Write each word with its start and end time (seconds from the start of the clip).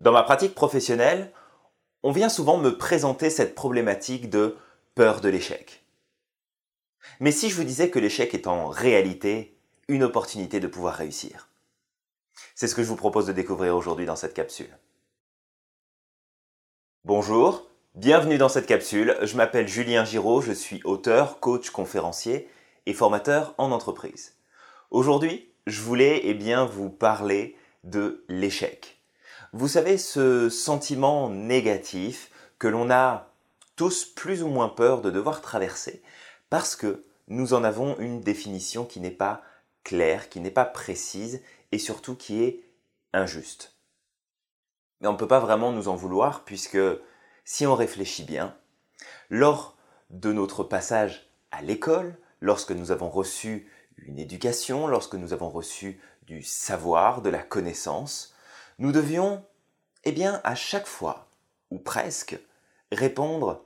Dans 0.00 0.12
ma 0.12 0.22
pratique 0.22 0.54
professionnelle, 0.54 1.32
on 2.02 2.12
vient 2.12 2.28
souvent 2.28 2.58
me 2.58 2.76
présenter 2.76 3.30
cette 3.30 3.54
problématique 3.54 4.28
de 4.28 4.56
peur 4.94 5.20
de 5.20 5.30
l'échec. 5.30 5.84
Mais 7.20 7.32
si 7.32 7.48
je 7.48 7.56
vous 7.56 7.64
disais 7.64 7.88
que 7.88 7.98
l'échec 7.98 8.34
est 8.34 8.46
en 8.46 8.68
réalité 8.68 9.58
une 9.88 10.02
opportunité 10.02 10.60
de 10.60 10.66
pouvoir 10.66 10.94
réussir 10.94 11.48
C'est 12.54 12.68
ce 12.68 12.74
que 12.74 12.82
je 12.82 12.88
vous 12.88 12.96
propose 12.96 13.26
de 13.26 13.32
découvrir 13.32 13.74
aujourd'hui 13.74 14.04
dans 14.04 14.16
cette 14.16 14.34
capsule. 14.34 14.76
Bonjour, 17.04 17.70
bienvenue 17.94 18.36
dans 18.36 18.50
cette 18.50 18.66
capsule. 18.66 19.16
Je 19.22 19.36
m'appelle 19.36 19.68
Julien 19.68 20.04
Giraud, 20.04 20.42
je 20.42 20.52
suis 20.52 20.82
auteur, 20.84 21.40
coach, 21.40 21.70
conférencier 21.70 22.50
et 22.84 22.92
formateur 22.92 23.54
en 23.56 23.70
entreprise. 23.70 24.36
Aujourd'hui, 24.90 25.50
je 25.66 25.80
voulais 25.80 26.20
eh 26.24 26.34
bien, 26.34 26.66
vous 26.66 26.90
parler 26.90 27.56
de 27.84 28.24
l'échec. 28.28 28.95
Vous 29.58 29.68
savez, 29.68 29.96
ce 29.96 30.50
sentiment 30.50 31.30
négatif 31.30 32.30
que 32.58 32.68
l'on 32.68 32.90
a 32.90 33.32
tous 33.74 34.04
plus 34.04 34.42
ou 34.42 34.48
moins 34.48 34.68
peur 34.68 35.00
de 35.00 35.10
devoir 35.10 35.40
traverser 35.40 36.02
parce 36.50 36.76
que 36.76 37.06
nous 37.28 37.54
en 37.54 37.64
avons 37.64 37.98
une 37.98 38.20
définition 38.20 38.84
qui 38.84 39.00
n'est 39.00 39.10
pas 39.10 39.40
claire, 39.82 40.28
qui 40.28 40.40
n'est 40.40 40.50
pas 40.50 40.66
précise 40.66 41.40
et 41.72 41.78
surtout 41.78 42.14
qui 42.14 42.42
est 42.42 42.64
injuste. 43.14 43.78
Mais 45.00 45.08
on 45.08 45.12
ne 45.12 45.16
peut 45.16 45.26
pas 45.26 45.40
vraiment 45.40 45.72
nous 45.72 45.88
en 45.88 45.96
vouloir 45.96 46.44
puisque 46.44 46.76
si 47.46 47.66
on 47.66 47.74
réfléchit 47.74 48.24
bien, 48.24 48.54
lors 49.30 49.78
de 50.10 50.34
notre 50.34 50.64
passage 50.64 51.30
à 51.50 51.62
l'école, 51.62 52.18
lorsque 52.42 52.72
nous 52.72 52.90
avons 52.90 53.08
reçu 53.08 53.72
une 53.96 54.18
éducation, 54.18 54.86
lorsque 54.86 55.14
nous 55.14 55.32
avons 55.32 55.48
reçu 55.48 55.98
du 56.26 56.42
savoir, 56.42 57.22
de 57.22 57.30
la 57.30 57.42
connaissance, 57.42 58.35
nous 58.78 58.92
devions, 58.92 59.44
eh 60.04 60.12
bien, 60.12 60.40
à 60.44 60.54
chaque 60.54 60.86
fois, 60.86 61.28
ou 61.70 61.78
presque, 61.78 62.38
répondre 62.92 63.64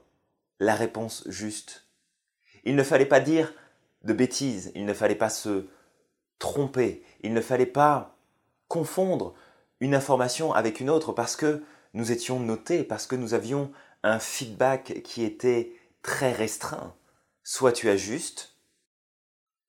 la 0.61 0.75
réponse 0.75 1.25
juste. 1.27 1.86
Il 2.64 2.77
ne 2.77 2.83
fallait 2.83 3.06
pas 3.06 3.20
dire 3.20 3.52
de 4.02 4.12
bêtises, 4.12 4.72
il 4.75 4.84
ne 4.84 4.94
fallait 4.94 5.14
pas 5.14 5.30
se 5.30 5.67
tromper, 6.39 7.05
il 7.22 7.34
ne 7.34 7.41
fallait 7.41 7.67
pas 7.67 8.17
confondre 8.69 9.34
une 9.80 9.94
information 9.94 10.52
avec 10.52 10.80
une 10.80 10.91
autre 10.91 11.12
parce 11.12 11.36
que 11.36 11.62
nous 11.92 12.12
étions 12.12 12.39
notés, 12.39 12.84
parce 12.84 13.06
que 13.06 13.17
nous 13.17 13.34
avions 13.34 13.72
un 14.02 14.19
feedback 14.19 15.02
qui 15.02 15.24
était 15.24 15.72
très 16.02 16.33
restreint. 16.33 16.95
Soit 17.42 17.72
tu 17.72 17.89
as 17.89 17.97
juste, 17.97 18.55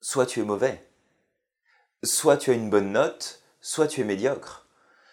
soit 0.02 0.26
tu 0.26 0.40
es 0.42 0.46
mauvais. 0.46 0.88
Soit 2.04 2.38
tu 2.38 2.52
as 2.52 2.54
une 2.54 2.70
bonne 2.70 2.92
note, 2.92 3.42
soit 3.60 3.88
tu 3.88 4.02
es 4.02 4.04
médiocre 4.04 4.61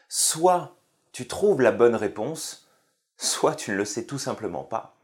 soit 0.08 0.76
tu 1.12 1.26
trouves 1.26 1.60
la 1.60 1.72
bonne 1.72 1.94
réponse, 1.94 2.68
soit 3.16 3.54
tu 3.54 3.70
ne 3.72 3.76
le 3.76 3.84
sais 3.84 4.04
tout 4.04 4.18
simplement 4.18 4.64
pas. 4.64 4.96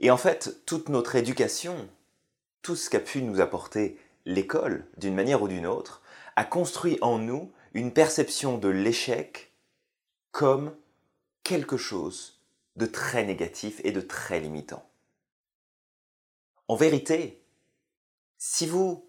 Et 0.00 0.10
en 0.10 0.16
fait, 0.16 0.64
toute 0.66 0.88
notre 0.88 1.16
éducation, 1.16 1.88
tout 2.62 2.76
ce 2.76 2.90
qu'a 2.90 3.00
pu 3.00 3.22
nous 3.22 3.40
apporter 3.40 3.98
l'école, 4.24 4.86
d'une 4.96 5.14
manière 5.14 5.42
ou 5.42 5.48
d'une 5.48 5.66
autre, 5.66 6.02
a 6.34 6.44
construit 6.44 6.98
en 7.00 7.18
nous 7.18 7.52
une 7.72 7.92
perception 7.92 8.58
de 8.58 8.68
l'échec 8.68 9.52
comme 10.32 10.76
quelque 11.42 11.76
chose 11.76 12.40
de 12.76 12.86
très 12.86 13.24
négatif 13.24 13.80
et 13.84 13.92
de 13.92 14.00
très 14.00 14.40
limitant. 14.40 14.86
En 16.68 16.76
vérité, 16.76 17.42
si 18.38 18.66
vous 18.66 19.08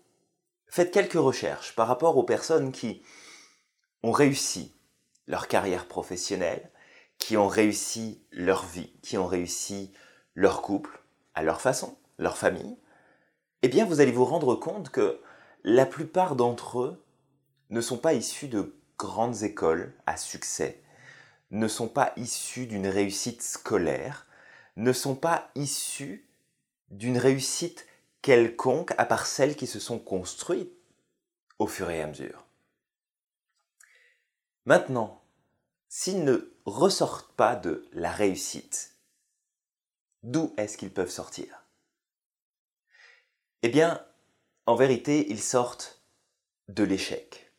faites 0.67 0.91
quelques 0.91 1.13
recherches 1.13 1.75
par 1.75 1.87
rapport 1.87 2.17
aux 2.17 2.23
personnes 2.23 2.71
qui 2.71 3.01
ont 4.03 4.11
réussi 4.11 4.75
leur 5.27 5.47
carrière 5.47 5.87
professionnelle, 5.87 6.71
qui 7.17 7.37
ont 7.37 7.47
réussi 7.47 8.21
leur 8.31 8.65
vie, 8.65 8.93
qui 9.01 9.17
ont 9.17 9.27
réussi 9.27 9.93
leur 10.35 10.61
couple, 10.61 11.01
à 11.33 11.43
leur 11.43 11.61
façon, 11.61 11.97
leur 12.17 12.37
famille, 12.37 12.77
eh 13.61 13.67
bien 13.67 13.85
vous 13.85 14.01
allez 14.01 14.11
vous 14.11 14.25
rendre 14.25 14.55
compte 14.55 14.89
que 14.89 15.19
la 15.63 15.85
plupart 15.85 16.35
d'entre 16.35 16.79
eux 16.79 17.03
ne 17.69 17.81
sont 17.81 17.97
pas 17.97 18.13
issus 18.13 18.47
de 18.47 18.75
grandes 18.97 19.43
écoles 19.43 19.93
à 20.05 20.17
succès, 20.17 20.81
ne 21.51 21.67
sont 21.67 21.87
pas 21.87 22.13
issus 22.17 22.67
d'une 22.67 22.87
réussite 22.87 23.41
scolaire, 23.41 24.27
ne 24.75 24.93
sont 24.93 25.15
pas 25.15 25.49
issus 25.55 26.29
d'une 26.89 27.17
réussite 27.17 27.87
quelconque 28.21 28.93
à 28.97 29.05
part 29.05 29.25
celles 29.25 29.55
qui 29.55 29.67
se 29.67 29.79
sont 29.79 29.99
construites 29.99 30.73
au 31.59 31.67
fur 31.67 31.89
et 31.89 32.01
à 32.01 32.07
mesure. 32.07 32.46
Maintenant, 34.67 35.23
s'ils 35.87 36.25
ne 36.25 36.53
ressortent 36.65 37.31
pas 37.37 37.55
de 37.55 37.87
la 37.93 38.11
réussite, 38.11 38.97
d'où 40.23 40.53
est-ce 40.57 40.77
qu'ils 40.77 40.91
peuvent 40.91 41.09
sortir? 41.09 41.63
Eh 43.61 43.69
bien, 43.69 44.05
en 44.65 44.75
vérité, 44.75 45.31
ils 45.31 45.41
sortent 45.41 46.03
de 46.67 46.83
l'échec, 46.83 47.53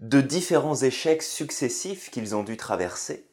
de 0.00 0.20
différents 0.20 0.76
échecs 0.76 1.22
successifs 1.22 2.10
qu'ils 2.10 2.36
ont 2.36 2.44
dû 2.44 2.58
traverser, 2.58 3.26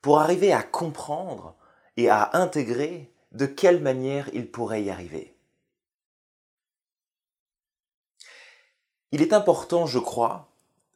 pour 0.00 0.20
arriver 0.20 0.52
à 0.52 0.62
comprendre 0.62 1.58
et 1.96 2.08
à 2.08 2.30
intégrer 2.34 3.12
de 3.32 3.46
quelle 3.46 3.82
manière 3.82 4.32
ils 4.34 4.48
pourraient 4.48 4.84
y 4.84 4.90
arriver. 4.90 5.36
Il 9.10 9.20
est 9.20 9.32
important, 9.32 9.86
je 9.86 9.98
crois, 9.98 10.48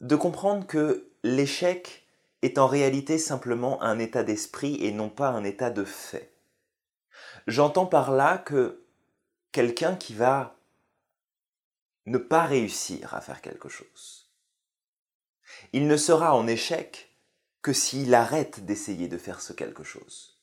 de 0.02 0.16
comprendre 0.16 0.66
que 0.66 1.08
l'échec 1.22 2.06
est 2.42 2.58
en 2.58 2.66
réalité 2.66 3.18
simplement 3.18 3.80
un 3.82 4.00
état 4.00 4.24
d'esprit 4.24 4.76
et 4.84 4.90
non 4.90 5.08
pas 5.08 5.28
un 5.28 5.44
état 5.44 5.70
de 5.70 5.84
fait. 5.84 6.32
J'entends 7.46 7.86
par 7.86 8.10
là 8.10 8.38
que 8.38 8.84
quelqu'un 9.52 9.94
qui 9.94 10.12
va 10.12 10.56
ne 12.06 12.18
pas 12.18 12.44
réussir 12.44 13.14
à 13.14 13.20
faire 13.20 13.40
quelque 13.40 13.68
chose, 13.68 14.28
il 15.72 15.86
ne 15.86 15.96
sera 15.96 16.34
en 16.34 16.48
échec 16.48 17.16
que 17.62 17.72
s'il 17.72 18.12
arrête 18.12 18.64
d'essayer 18.64 19.06
de 19.06 19.18
faire 19.18 19.40
ce 19.40 19.52
quelque 19.52 19.84
chose. 19.84 20.40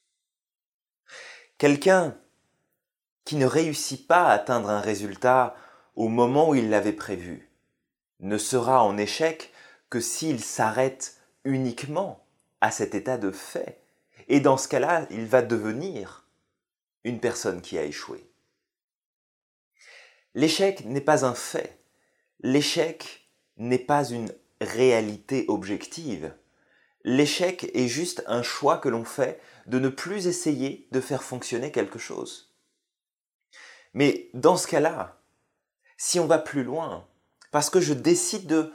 Quelqu'un 1.58 2.18
qui 3.26 3.36
ne 3.36 3.46
réussit 3.46 4.08
pas 4.08 4.28
à 4.28 4.32
atteindre 4.32 4.70
un 4.70 4.80
résultat 4.80 5.54
au 5.96 6.08
moment 6.08 6.50
où 6.50 6.56
il 6.56 6.70
l'avait 6.70 6.94
prévu, 6.94 7.49
ne 8.20 8.38
sera 8.38 8.84
en 8.84 8.98
échec 8.98 9.52
que 9.90 10.00
s'il 10.00 10.44
s'arrête 10.44 11.18
uniquement 11.44 12.26
à 12.62 12.72
cet 12.72 12.96
état 12.96 13.18
de 13.18 13.32
fait. 13.32 13.82
Et 14.28 14.40
dans 14.40 14.58
ce 14.58 14.68
cas-là, 14.68 15.08
il 15.10 15.26
va 15.26 15.42
devenir 15.42 16.26
une 17.04 17.20
personne 17.20 17.62
qui 17.62 17.78
a 17.78 17.84
échoué. 17.84 18.30
L'échec 20.36 20.86
n'est 20.86 21.02
pas 21.02 21.26
un 21.26 21.34
fait. 21.34 21.80
L'échec 22.42 23.30
n'est 23.58 23.80
pas 23.80 24.08
une 24.10 24.32
réalité 24.62 25.46
objective. 25.48 26.34
L'échec 27.04 27.72
est 27.74 27.88
juste 27.88 28.24
un 28.28 28.44
choix 28.44 28.78
que 28.78 28.90
l'on 28.90 29.06
fait 29.06 29.42
de 29.66 29.80
ne 29.80 29.90
plus 29.90 30.28
essayer 30.28 30.88
de 30.92 31.02
faire 31.02 31.24
fonctionner 31.24 31.72
quelque 31.72 32.00
chose. 32.00 32.54
Mais 33.94 34.30
dans 34.34 34.58
ce 34.58 34.68
cas-là, 34.68 35.22
si 35.98 36.20
on 36.20 36.28
va 36.28 36.38
plus 36.38 36.64
loin, 36.64 37.08
parce 37.52 37.70
que 37.70 37.80
je 37.82 37.94
décide 37.94 38.48
de 38.48 38.74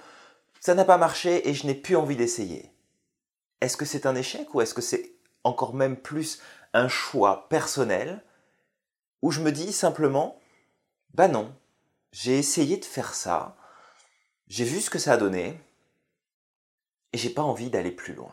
ça 0.61 0.75
n'a 0.75 0.85
pas 0.85 0.99
marché 0.99 1.49
et 1.49 1.55
je 1.55 1.67
n'ai 1.67 1.75
plus 1.75 1.97
envie 1.97 2.17
d'essayer. 2.17 2.73
Est-ce 3.61 3.77
que 3.77 3.85
c'est 3.85 4.07
un 4.07 4.15
échec 4.15 4.55
ou 4.55 4.61
est-ce 4.61 4.75
que 4.75 4.83
c'est 4.83 5.15
encore 5.43 5.75
même 5.75 5.97
plus 5.97 6.41
un 6.73 6.89
choix 6.89 7.49
personnel 7.49 8.25
où 9.23 9.31
je 9.31 9.41
me 9.41 9.53
dis 9.53 9.73
simplement 9.73 10.41
bah 11.13 11.29
non, 11.29 11.55
j'ai 12.13 12.39
essayé 12.39 12.77
de 12.77 12.85
faire 12.85 13.15
ça, 13.15 13.57
j'ai 14.49 14.65
vu 14.65 14.81
ce 14.81 14.91
que 14.91 14.99
ça 14.99 15.13
a 15.13 15.17
donné 15.17 15.61
et 17.13 17.19
j'ai 17.19 17.31
pas 17.31 17.43
envie 17.43 17.71
d'aller 17.71 17.93
plus 17.93 18.15
loin. 18.15 18.33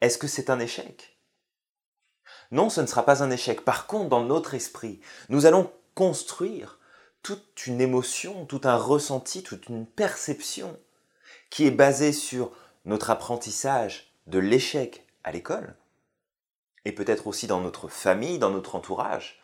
Est-ce 0.00 0.18
que 0.18 0.26
c'est 0.26 0.50
un 0.50 0.58
échec? 0.58 1.18
Non, 2.50 2.68
ce 2.68 2.80
ne 2.80 2.86
sera 2.86 3.04
pas 3.04 3.22
un 3.22 3.30
échec. 3.30 3.64
Par 3.64 3.86
contre, 3.86 4.08
dans 4.08 4.24
notre 4.24 4.54
esprit, 4.54 5.00
nous 5.28 5.46
allons 5.46 5.72
construire 5.94 6.79
toute 7.22 7.66
une 7.66 7.80
émotion, 7.80 8.46
tout 8.46 8.62
un 8.64 8.76
ressenti, 8.76 9.42
toute 9.42 9.68
une 9.68 9.86
perception 9.86 10.78
qui 11.50 11.66
est 11.66 11.72
basée 11.72 12.12
sur 12.12 12.52
notre 12.84 13.10
apprentissage 13.10 14.14
de 14.26 14.38
l'échec 14.38 15.06
à 15.24 15.32
l'école, 15.32 15.76
et 16.84 16.92
peut-être 16.92 17.26
aussi 17.26 17.46
dans 17.46 17.60
notre 17.60 17.88
famille, 17.88 18.38
dans 18.38 18.50
notre 18.50 18.74
entourage, 18.74 19.42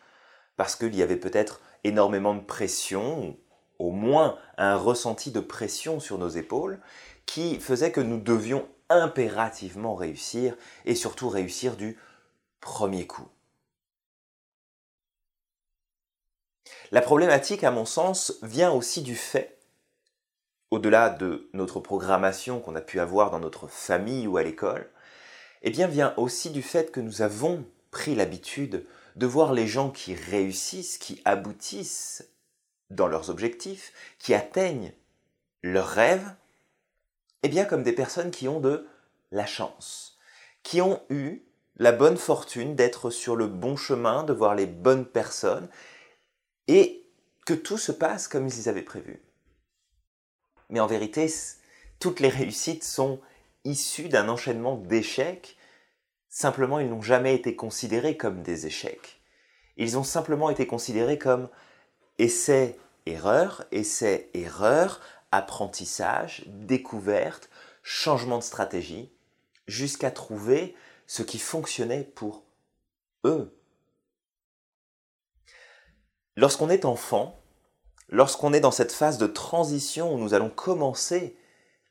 parce 0.55 0.75
qu'il 0.75 0.95
y 0.95 1.03
avait 1.03 1.17
peut-être 1.17 1.61
énormément 1.83 2.33
de 2.33 2.41
pression, 2.41 3.37
au 3.77 3.91
moins 3.91 4.39
un 4.57 4.75
ressenti 4.75 5.31
de 5.31 5.39
pression 5.39 5.99
sur 5.99 6.17
nos 6.17 6.29
épaules, 6.29 6.79
qui 7.25 7.59
faisait 7.59 7.91
que 7.91 8.01
nous 8.01 8.19
devions 8.19 8.67
impérativement 8.89 9.93
réussir, 9.93 10.55
et 10.85 10.95
surtout 10.95 11.29
réussir 11.29 11.75
du 11.75 11.97
premier 12.59 13.05
coup. 13.05 13.27
La 16.91 17.01
problématique, 17.01 17.63
à 17.63 17.71
mon 17.71 17.85
sens, 17.85 18.37
vient 18.43 18.71
aussi 18.71 19.01
du 19.01 19.15
fait 19.15 19.57
au-delà 20.71 21.09
de 21.09 21.49
notre 21.53 21.79
programmation 21.79 22.59
qu'on 22.59 22.75
a 22.75 22.81
pu 22.81 22.99
avoir 22.99 23.29
dans 23.31 23.39
notre 23.39 23.67
famille 23.67 24.27
ou 24.27 24.37
à 24.37 24.43
l'école, 24.43 24.89
eh 25.61 25.69
bien 25.69 25.87
vient 25.87 26.13
aussi 26.17 26.49
du 26.49 26.61
fait 26.61 26.91
que 26.91 26.99
nous 26.99 27.21
avons 27.21 27.65
pris 27.91 28.15
l'habitude 28.15 28.85
de 29.15 29.25
voir 29.25 29.53
les 29.53 29.67
gens 29.67 29.89
qui 29.89 30.13
réussissent, 30.13 30.97
qui 30.97 31.21
aboutissent 31.25 32.29
dans 32.89 33.07
leurs 33.07 33.29
objectifs, 33.29 33.91
qui 34.19 34.33
atteignent 34.33 34.93
leurs 35.63 35.87
rêves, 35.87 36.35
eh 37.43 37.49
bien 37.49 37.65
comme 37.65 37.83
des 37.83 37.93
personnes 37.93 38.31
qui 38.31 38.47
ont 38.47 38.59
de 38.59 38.87
la 39.31 39.45
chance, 39.45 40.17
qui 40.63 40.81
ont 40.81 41.01
eu 41.09 41.41
la 41.77 41.91
bonne 41.91 42.17
fortune 42.17 42.75
d'être 42.75 43.09
sur 43.09 43.35
le 43.35 43.47
bon 43.47 43.75
chemin, 43.75 44.23
de 44.23 44.33
voir 44.33 44.55
les 44.55 44.65
bonnes 44.65 45.05
personnes, 45.05 45.67
et 46.67 47.05
que 47.45 47.53
tout 47.53 47.77
se 47.77 47.91
passe 47.91 48.27
comme 48.27 48.47
ils 48.47 48.69
avaient 48.69 48.81
prévu. 48.81 49.21
Mais 50.69 50.79
en 50.79 50.87
vérité, 50.87 51.33
toutes 51.99 52.19
les 52.19 52.29
réussites 52.29 52.83
sont 52.83 53.21
issues 53.63 54.09
d'un 54.09 54.29
enchaînement 54.29 54.75
d'échecs. 54.75 55.57
Simplement, 56.29 56.79
ils 56.79 56.89
n'ont 56.89 57.01
jamais 57.01 57.35
été 57.35 57.55
considérés 57.55 58.17
comme 58.17 58.41
des 58.41 58.67
échecs. 58.67 59.21
Ils 59.77 59.97
ont 59.97 60.03
simplement 60.03 60.49
été 60.49 60.67
considérés 60.67 61.17
comme 61.17 61.49
essais, 62.17 62.77
erreurs, 63.05 63.65
essais, 63.71 64.29
erreurs, 64.33 65.01
apprentissage, 65.31 66.43
découverte, 66.47 67.49
changement 67.83 68.39
de 68.39 68.43
stratégie, 68.43 69.11
jusqu'à 69.67 70.11
trouver 70.11 70.75
ce 71.05 71.23
qui 71.23 71.39
fonctionnait 71.39 72.03
pour 72.03 72.43
eux. 73.25 73.56
Lorsqu'on 76.37 76.69
est 76.69 76.85
enfant, 76.85 77.41
lorsqu'on 78.09 78.53
est 78.53 78.59
dans 78.59 78.71
cette 78.71 78.91
phase 78.91 79.17
de 79.17 79.25
transition 79.25 80.13
où 80.13 80.19
nous 80.19 80.35
allons 80.35 80.51
commencer 80.51 81.35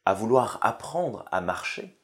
à 0.05 0.15
vouloir 0.15 0.61
apprendre 0.63 1.25
à 1.33 1.41
marcher, 1.41 1.99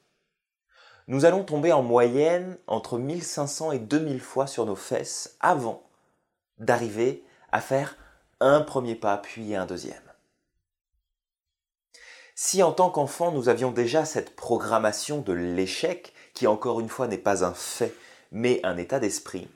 nous 1.07 1.23
allons 1.23 1.45
tomber 1.45 1.71
en 1.71 1.83
moyenne 1.83 2.57
entre 2.67 2.97
1500 2.97 3.71
et 3.71 3.79
2000 3.79 4.19
fois 4.19 4.45
sur 4.45 4.65
nos 4.65 4.75
fesses 4.75 5.37
avant 5.39 5.83
d'arriver 6.57 7.23
à 7.53 7.61
faire 7.61 7.95
un 8.41 8.59
premier 8.59 8.95
pas 8.95 9.17
puis 9.17 9.55
un 9.55 9.65
deuxième. 9.65 9.95
Si 12.35 12.61
en 12.61 12.73
tant 12.73 12.89
qu'enfant 12.89 13.31
nous 13.31 13.47
avions 13.47 13.71
déjà 13.71 14.03
cette 14.03 14.35
programmation 14.35 15.21
de 15.21 15.31
l'échec, 15.31 16.13
qui 16.33 16.45
encore 16.47 16.81
une 16.81 16.89
fois 16.89 17.07
n'est 17.07 17.17
pas 17.17 17.45
un 17.45 17.53
fait, 17.53 17.95
mais 18.33 18.59
un 18.65 18.75
état 18.75 18.99
d'esprit, 18.99 19.47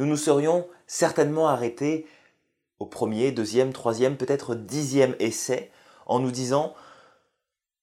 nous 0.00 0.06
nous 0.06 0.16
serions 0.16 0.66
certainement 0.86 1.46
arrêtés 1.46 2.06
au 2.78 2.86
premier, 2.86 3.32
deuxième, 3.32 3.74
troisième, 3.74 4.16
peut-être 4.16 4.54
dixième 4.54 5.14
essai 5.18 5.70
en 6.06 6.20
nous 6.20 6.30
disant 6.30 6.74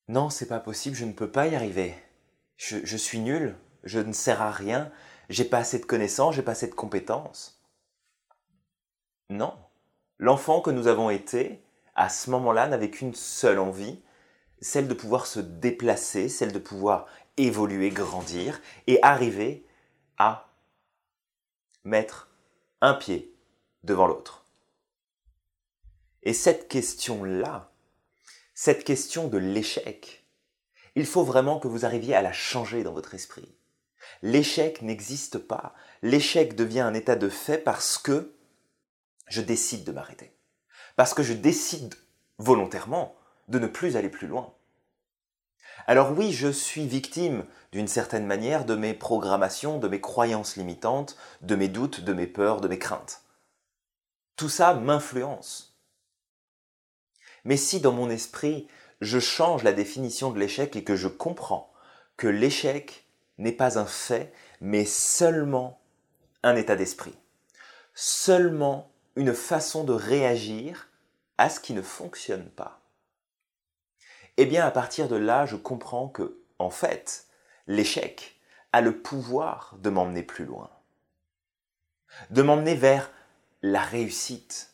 non, 0.07 0.31
c'est 0.31 0.47
pas 0.47 0.59
possible, 0.59 0.95
je 0.95 1.05
ne 1.05 1.11
peux 1.11 1.29
pas 1.29 1.45
y 1.45 1.55
arriver. 1.55 1.93
Je, 2.55 2.97
suis 2.97 3.19
nul, 3.19 3.55
je 3.83 3.99
ne 3.99 4.13
sers 4.13 4.41
à 4.41 4.49
rien, 4.49 4.91
j'ai 5.29 5.45
pas 5.45 5.59
assez 5.59 5.77
de 5.77 5.85
connaissances, 5.85 6.33
j'ai 6.33 6.41
pas 6.41 6.53
assez 6.53 6.67
de 6.67 6.73
compétences. 6.73 7.61
Non. 9.29 9.53
L'enfant 10.17 10.61
que 10.61 10.71
nous 10.71 10.87
avons 10.87 11.11
été, 11.11 11.61
à 11.93 12.09
ce 12.09 12.31
moment-là, 12.31 12.67
n'avait 12.67 12.89
qu'une 12.89 13.13
seule 13.13 13.59
envie, 13.59 14.01
celle 14.59 14.87
de 14.87 14.95
pouvoir 14.95 15.27
se 15.27 15.39
déplacer, 15.39 16.29
celle 16.29 16.51
de 16.51 16.57
pouvoir 16.57 17.05
évoluer, 17.35 17.91
grandir 17.91 18.59
et 18.87 18.97
arriver 19.03 19.67
à 20.17 20.46
mettre 21.87 22.29
un 22.81 22.93
pied 22.93 23.33
devant 23.83 24.07
l'autre. 24.07 24.45
Et 26.23 26.33
cette 26.33 26.67
question-là, 26.67 27.71
cette 28.53 28.83
question 28.83 29.27
de 29.27 29.37
l'échec, 29.37 30.25
il 30.95 31.05
faut 31.05 31.23
vraiment 31.23 31.59
que 31.59 31.67
vous 31.67 31.85
arriviez 31.85 32.15
à 32.15 32.21
la 32.21 32.33
changer 32.33 32.83
dans 32.83 32.91
votre 32.91 33.13
esprit. 33.13 33.55
L'échec 34.21 34.81
n'existe 34.81 35.37
pas. 35.37 35.73
L'échec 36.01 36.55
devient 36.55 36.81
un 36.81 36.93
état 36.93 37.15
de 37.15 37.29
fait 37.29 37.57
parce 37.57 37.97
que 37.97 38.35
je 39.27 39.41
décide 39.41 39.83
de 39.83 39.91
m'arrêter. 39.91 40.35
Parce 40.95 41.13
que 41.13 41.23
je 41.23 41.33
décide 41.33 41.95
volontairement 42.37 43.15
de 43.47 43.59
ne 43.59 43.67
plus 43.67 43.95
aller 43.95 44.09
plus 44.09 44.27
loin. 44.27 44.53
Alors 45.85 46.11
oui, 46.11 46.31
je 46.31 46.47
suis 46.47 46.87
victime 46.87 47.45
d'une 47.71 47.87
certaine 47.87 48.25
manière 48.25 48.65
de 48.65 48.75
mes 48.75 48.93
programmations, 48.93 49.77
de 49.77 49.87
mes 49.87 50.01
croyances 50.01 50.55
limitantes, 50.55 51.15
de 51.41 51.55
mes 51.55 51.67
doutes, 51.67 52.01
de 52.01 52.13
mes 52.13 52.27
peurs, 52.27 52.61
de 52.61 52.67
mes 52.67 52.79
craintes. 52.79 53.21
Tout 54.35 54.49
ça 54.49 54.73
m'influence. 54.73 55.77
Mais 57.45 57.57
si 57.57 57.79
dans 57.79 57.93
mon 57.93 58.09
esprit, 58.09 58.67
je 59.01 59.19
change 59.19 59.63
la 59.63 59.73
définition 59.73 60.31
de 60.31 60.39
l'échec 60.39 60.75
et 60.75 60.83
que 60.83 60.95
je 60.95 61.07
comprends 61.07 61.71
que 62.17 62.27
l'échec 62.27 63.05
n'est 63.37 63.51
pas 63.51 63.77
un 63.77 63.85
fait, 63.85 64.33
mais 64.59 64.85
seulement 64.85 65.79
un 66.43 66.55
état 66.55 66.75
d'esprit, 66.75 67.15
seulement 67.93 68.91
une 69.15 69.33
façon 69.33 69.83
de 69.83 69.93
réagir 69.93 70.89
à 71.37 71.49
ce 71.49 71.59
qui 71.59 71.73
ne 71.73 71.81
fonctionne 71.81 72.49
pas, 72.49 72.81
eh 74.37 74.45
bien 74.45 74.65
à 74.65 74.71
partir 74.71 75.07
de 75.07 75.15
là, 75.15 75.45
je 75.45 75.55
comprends 75.55 76.07
que, 76.07 76.39
en 76.59 76.69
fait, 76.69 77.27
l'échec 77.67 78.39
a 78.71 78.81
le 78.81 79.01
pouvoir 79.01 79.75
de 79.79 79.89
m'emmener 79.89 80.23
plus 80.23 80.45
loin, 80.45 80.69
de 82.29 82.41
m'emmener 82.41 82.75
vers 82.75 83.11
la 83.61 83.81
réussite. 83.81 84.73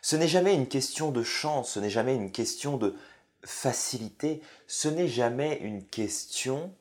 Ce 0.00 0.16
n'est 0.16 0.28
jamais 0.28 0.54
une 0.54 0.68
question 0.68 1.12
de 1.12 1.22
chance, 1.22 1.72
ce 1.72 1.80
n'est 1.80 1.90
jamais 1.90 2.14
une 2.14 2.32
question 2.32 2.76
de 2.76 2.96
facilité, 3.44 4.42
ce 4.66 4.88
n'est 4.88 5.08
jamais 5.08 5.58
une 5.58 5.86
question 5.86 6.74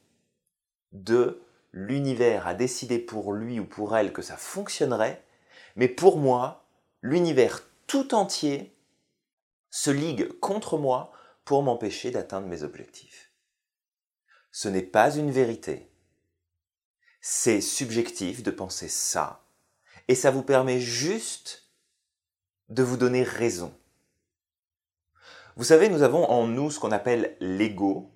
de 0.91 1.41
l'univers 1.73 2.47
a 2.47 2.53
décidé 2.53 2.99
pour 2.99 3.33
lui 3.33 3.59
ou 3.59 3.65
pour 3.65 3.95
elle 3.95 4.11
que 4.11 4.21
ça 4.21 4.37
fonctionnerait, 4.37 5.23
mais 5.75 5.87
pour 5.87 6.17
moi, 6.17 6.65
l'univers 7.01 7.61
tout 7.87 8.13
entier 8.13 8.75
se 9.69 9.89
ligue 9.89 10.27
contre 10.39 10.77
moi 10.77 11.11
pour 11.45 11.63
m'empêcher 11.63 12.11
d'atteindre 12.11 12.47
mes 12.47 12.63
objectifs. 12.63 13.31
Ce 14.51 14.67
n'est 14.67 14.81
pas 14.81 15.15
une 15.15 15.31
vérité. 15.31 15.89
C'est 17.21 17.61
subjectif 17.61 18.43
de 18.43 18.51
penser 18.51 18.87
ça, 18.87 19.45
et 20.07 20.15
ça 20.15 20.31
vous 20.31 20.43
permet 20.43 20.79
juste 20.79 21.69
de 22.69 22.83
vous 22.83 22.97
donner 22.97 23.23
raison. 23.23 23.73
Vous 25.55 25.65
savez, 25.65 25.89
nous 25.89 26.01
avons 26.01 26.25
en 26.29 26.47
nous 26.47 26.71
ce 26.71 26.79
qu'on 26.79 26.91
appelle 26.91 27.35
l'ego. 27.39 28.11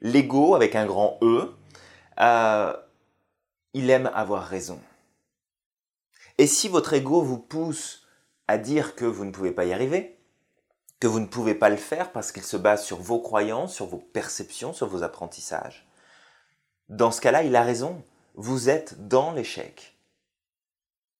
L'ego, 0.00 0.54
avec 0.54 0.76
un 0.76 0.86
grand 0.86 1.18
E, 1.22 1.54
euh, 2.20 2.76
il 3.72 3.90
aime 3.90 4.10
avoir 4.14 4.44
raison. 4.44 4.80
Et 6.38 6.46
si 6.46 6.68
votre 6.68 6.92
ego 6.92 7.22
vous 7.22 7.38
pousse 7.38 8.06
à 8.48 8.58
dire 8.58 8.94
que 8.94 9.04
vous 9.04 9.24
ne 9.24 9.30
pouvez 9.30 9.52
pas 9.52 9.64
y 9.64 9.72
arriver, 9.72 10.21
que 11.02 11.08
vous 11.08 11.18
ne 11.18 11.26
pouvez 11.26 11.56
pas 11.56 11.68
le 11.68 11.74
faire 11.74 12.12
parce 12.12 12.30
qu'il 12.30 12.44
se 12.44 12.56
base 12.56 12.84
sur 12.84 12.98
vos 12.98 13.18
croyances, 13.18 13.74
sur 13.74 13.86
vos 13.86 13.98
perceptions, 13.98 14.72
sur 14.72 14.86
vos 14.86 15.02
apprentissages. 15.02 15.84
Dans 16.88 17.10
ce 17.10 17.20
cas-là, 17.20 17.42
il 17.42 17.56
a 17.56 17.64
raison. 17.64 18.04
Vous 18.36 18.68
êtes 18.68 19.08
dans 19.08 19.32
l'échec. 19.32 19.96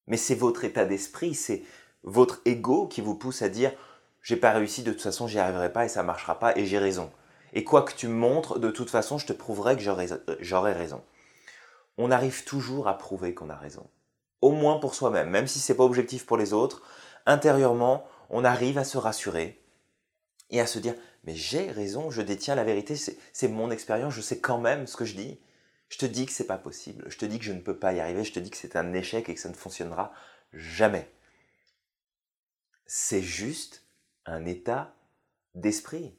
Mais 0.07 0.17
c'est 0.17 0.37
votre 0.37 0.63
état 0.63 0.85
d'esprit, 0.85 1.35
c'est 1.35 1.65
votre 2.05 2.43
ego 2.45 2.87
qui 2.87 3.01
vous 3.01 3.17
pousse 3.17 3.43
à 3.43 3.49
dire 3.49 3.73
j'ai 4.21 4.37
pas 4.37 4.53
réussi, 4.53 4.85
de 4.85 4.93
toute 4.93 5.03
façon 5.03 5.27
j'y 5.27 5.41
arriverai 5.41 5.73
pas 5.73 5.85
et 5.85 5.89
ça 5.89 6.05
marchera 6.05 6.39
pas 6.39 6.57
et 6.57 6.65
j'ai 6.65 6.79
raison. 6.79 7.11
Et 7.53 7.65
quoi 7.65 7.83
que 7.83 7.93
tu 7.93 8.07
montres, 8.07 8.61
de 8.61 8.71
toute 8.71 8.89
façon 8.89 9.19
je 9.19 9.27
te 9.27 9.33
prouverai 9.33 9.75
que 9.75 9.83
j'aurai 9.83 10.73
raison. 10.73 11.03
On 11.99 12.13
arrive 12.13 12.45
toujours 12.45 12.87
à 12.87 12.97
prouver 12.97 13.35
qu'on 13.35 13.51
a 13.51 13.57
raison. 13.57 13.91
Au 14.43 14.53
moins 14.53 14.79
pour 14.79 14.95
soi-même, 14.95 15.31
même 15.31 15.49
si 15.49 15.59
c'est 15.59 15.75
pas 15.75 15.83
objectif 15.83 16.25
pour 16.25 16.37
les 16.37 16.53
autres, 16.53 16.83
intérieurement, 17.27 18.07
on 18.31 18.45
arrive 18.45 18.79
à 18.79 18.85
se 18.85 18.97
rassurer 18.97 19.59
et 20.53 20.61
à 20.61 20.67
se 20.67 20.79
dire 20.79 20.95
mais 21.25 21.35
j'ai 21.35 21.71
raison, 21.71 22.11
je 22.11 22.23
détiens 22.23 22.55
la 22.55 22.65
vérité, 22.65 22.97
c'est 22.97 23.49
mon 23.49 23.71
expérience, 23.71 24.15
je 24.15 24.21
sais 24.21 24.41
quand 24.41 24.59
même 24.59 24.87
ce 24.87 24.97
que 24.97 25.05
je 25.05 25.15
dis. 25.15 25.41
Je 25.89 25.99
te 25.99 26.07
dis 26.07 26.25
que 26.25 26.33
c'est 26.33 26.47
pas 26.47 26.59
possible, 26.59 27.05
je 27.09 27.19
te 27.19 27.27
dis 27.27 27.39
que 27.39 27.45
je 27.45 27.53
ne 27.53 27.61
peux 27.61 27.79
pas 27.79 27.93
y 27.93 28.01
arriver, 28.01 28.25
je 28.25 28.33
te 28.33 28.41
dis 28.41 28.51
que 28.51 28.57
c'est 28.57 28.77
un 28.77 28.95
échec 28.95 29.29
et 29.29 29.35
que 29.35 29.41
ça 29.41 29.51
ne 29.51 29.55
fonctionnera 29.55 30.13
jamais. 30.53 31.13
C'est 32.87 33.21
juste 33.21 33.85
un 34.25 34.47
état 34.47 34.95
d'esprit. 35.55 36.15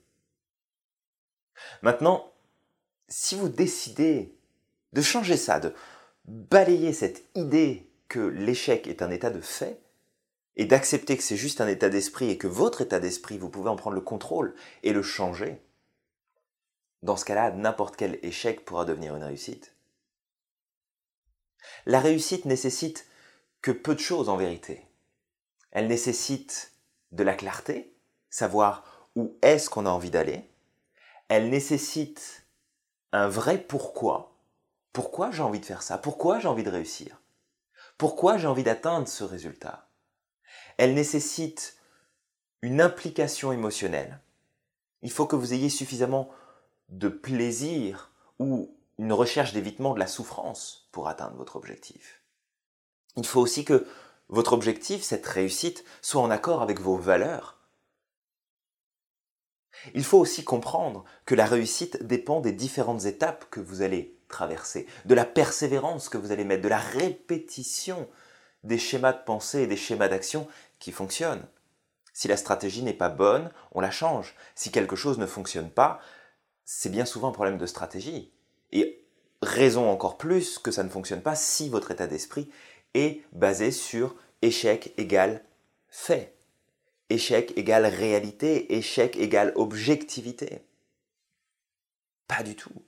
Maintenant, 1.81 2.31
si 3.09 3.35
vous 3.35 3.49
décidez 3.49 4.37
de 4.93 5.01
changer 5.01 5.37
ça, 5.37 5.59
de 5.59 5.73
balayer 6.25 6.93
cette 6.93 7.23
idée 7.35 7.89
que 8.07 8.19
l'échec 8.19 8.87
est 8.87 9.01
un 9.01 9.09
état 9.09 9.31
de 9.31 9.41
fait, 9.41 9.81
et 10.55 10.65
d'accepter 10.65 11.17
que 11.17 11.23
c'est 11.23 11.37
juste 11.37 11.61
un 11.61 11.67
état 11.67 11.89
d'esprit 11.89 12.29
et 12.29 12.37
que 12.37 12.47
votre 12.47 12.81
état 12.81 12.99
d'esprit, 12.99 13.37
vous 13.37 13.49
pouvez 13.49 13.69
en 13.69 13.75
prendre 13.75 13.95
le 13.95 14.01
contrôle 14.01 14.55
et 14.83 14.93
le 14.93 15.01
changer, 15.01 15.61
dans 17.03 17.17
ce 17.17 17.25
cas-là, 17.25 17.51
n'importe 17.51 17.97
quel 17.97 18.17
échec 18.23 18.63
pourra 18.63 18.85
devenir 18.85 19.15
une 19.15 19.23
réussite. 19.23 19.75
La 21.85 21.99
réussite 21.99 22.45
nécessite 22.45 23.07
que 23.61 23.71
peu 23.71 23.93
de 23.93 23.99
choses 23.99 24.29
en 24.29 24.37
vérité. 24.37 24.87
Elle 25.71 25.87
nécessite 25.87 26.71
de 27.11 27.23
la 27.23 27.35
clarté, 27.35 27.93
savoir 28.29 29.09
où 29.15 29.37
est-ce 29.41 29.69
qu'on 29.69 29.85
a 29.85 29.89
envie 29.89 30.11
d'aller. 30.11 30.49
Elle 31.27 31.49
nécessite 31.49 32.45
un 33.11 33.27
vrai 33.27 33.57
pourquoi. 33.57 34.37
Pourquoi 34.93 35.31
j'ai 35.31 35.43
envie 35.43 35.59
de 35.59 35.65
faire 35.65 35.83
ça? 35.83 35.97
Pourquoi 35.97 36.39
j'ai 36.39 36.47
envie 36.47 36.63
de 36.63 36.69
réussir? 36.69 37.21
Pourquoi 37.97 38.37
j'ai 38.37 38.47
envie 38.47 38.63
d'atteindre 38.63 39.07
ce 39.07 39.23
résultat? 39.23 39.89
Elle 40.77 40.93
nécessite 40.93 41.77
une 42.61 42.81
implication 42.81 43.51
émotionnelle. 43.51 44.19
Il 45.01 45.11
faut 45.11 45.25
que 45.25 45.35
vous 45.35 45.53
ayez 45.53 45.69
suffisamment 45.69 46.29
de 46.89 47.09
plaisir 47.09 48.11
ou 48.39 48.75
une 48.97 49.13
recherche 49.13 49.53
d'évitement 49.53 49.93
de 49.93 49.99
la 49.99 50.07
souffrance 50.07 50.87
pour 50.91 51.07
atteindre 51.07 51.35
votre 51.35 51.55
objectif. 51.55 52.21
Il 53.17 53.25
faut 53.25 53.41
aussi 53.41 53.65
que 53.65 53.85
votre 54.29 54.53
objectif, 54.53 55.03
cette 55.03 55.27
réussite, 55.27 55.83
soit 56.01 56.21
en 56.21 56.31
accord 56.31 56.61
avec 56.61 56.79
vos 56.79 56.97
valeurs. 56.97 57.57
Il 59.93 60.03
faut 60.03 60.17
aussi 60.17 60.43
comprendre 60.43 61.03
que 61.25 61.35
la 61.35 61.45
réussite 61.45 62.03
dépend 62.03 62.39
des 62.39 62.53
différentes 62.53 63.05
étapes 63.05 63.49
que 63.49 63.59
vous 63.59 63.81
allez 63.81 64.17
traverser, 64.29 64.87
de 65.05 65.13
la 65.13 65.25
persévérance 65.25 66.09
que 66.09 66.17
vous 66.17 66.31
allez 66.31 66.45
mettre, 66.45 66.63
de 66.63 66.69
la 66.69 66.79
répétition 66.79 68.07
des 68.63 68.77
schémas 68.77 69.13
de 69.13 69.23
pensée 69.23 69.63
et 69.63 69.67
des 69.67 69.77
schémas 69.77 70.07
d'action 70.07 70.47
qui 70.83 70.91
fonctionnent. 70.91 71.47
Si 72.11 72.27
la 72.27 72.35
stratégie 72.35 72.83
n'est 72.83 72.93
pas 72.93 73.07
bonne, 73.07 73.49
on 73.71 73.79
la 73.79 73.89
change. 73.89 74.35
Si 74.53 74.69
quelque 74.69 74.97
chose 74.97 75.17
ne 75.17 75.25
fonctionne 75.25 75.69
pas, 75.69 76.01
c'est 76.65 76.89
bien 76.89 77.05
souvent 77.05 77.29
un 77.29 77.31
problème 77.31 77.57
de 77.57 77.65
stratégie. 77.65 78.33
Et 78.73 79.01
raison 79.41 79.89
encore 79.89 80.17
plus 80.17 80.59
que 80.59 80.71
ça 80.71 80.83
ne 80.83 80.89
fonctionne 80.89 81.21
pas 81.21 81.35
si 81.35 81.69
votre 81.69 81.91
état 81.91 82.05
d'esprit 82.05 82.51
est 82.95 83.23
basé 83.31 83.71
sur 83.71 84.13
échec 84.41 84.93
égale 84.97 85.45
fait. 85.87 86.35
Échec 87.09 87.57
égale 87.57 87.85
réalité, 87.85 88.75
échec 88.75 89.15
égale 89.15 89.53
objectivité. 89.55 90.65
Pas 92.27 92.43
du 92.43 92.57
tout. 92.57 92.83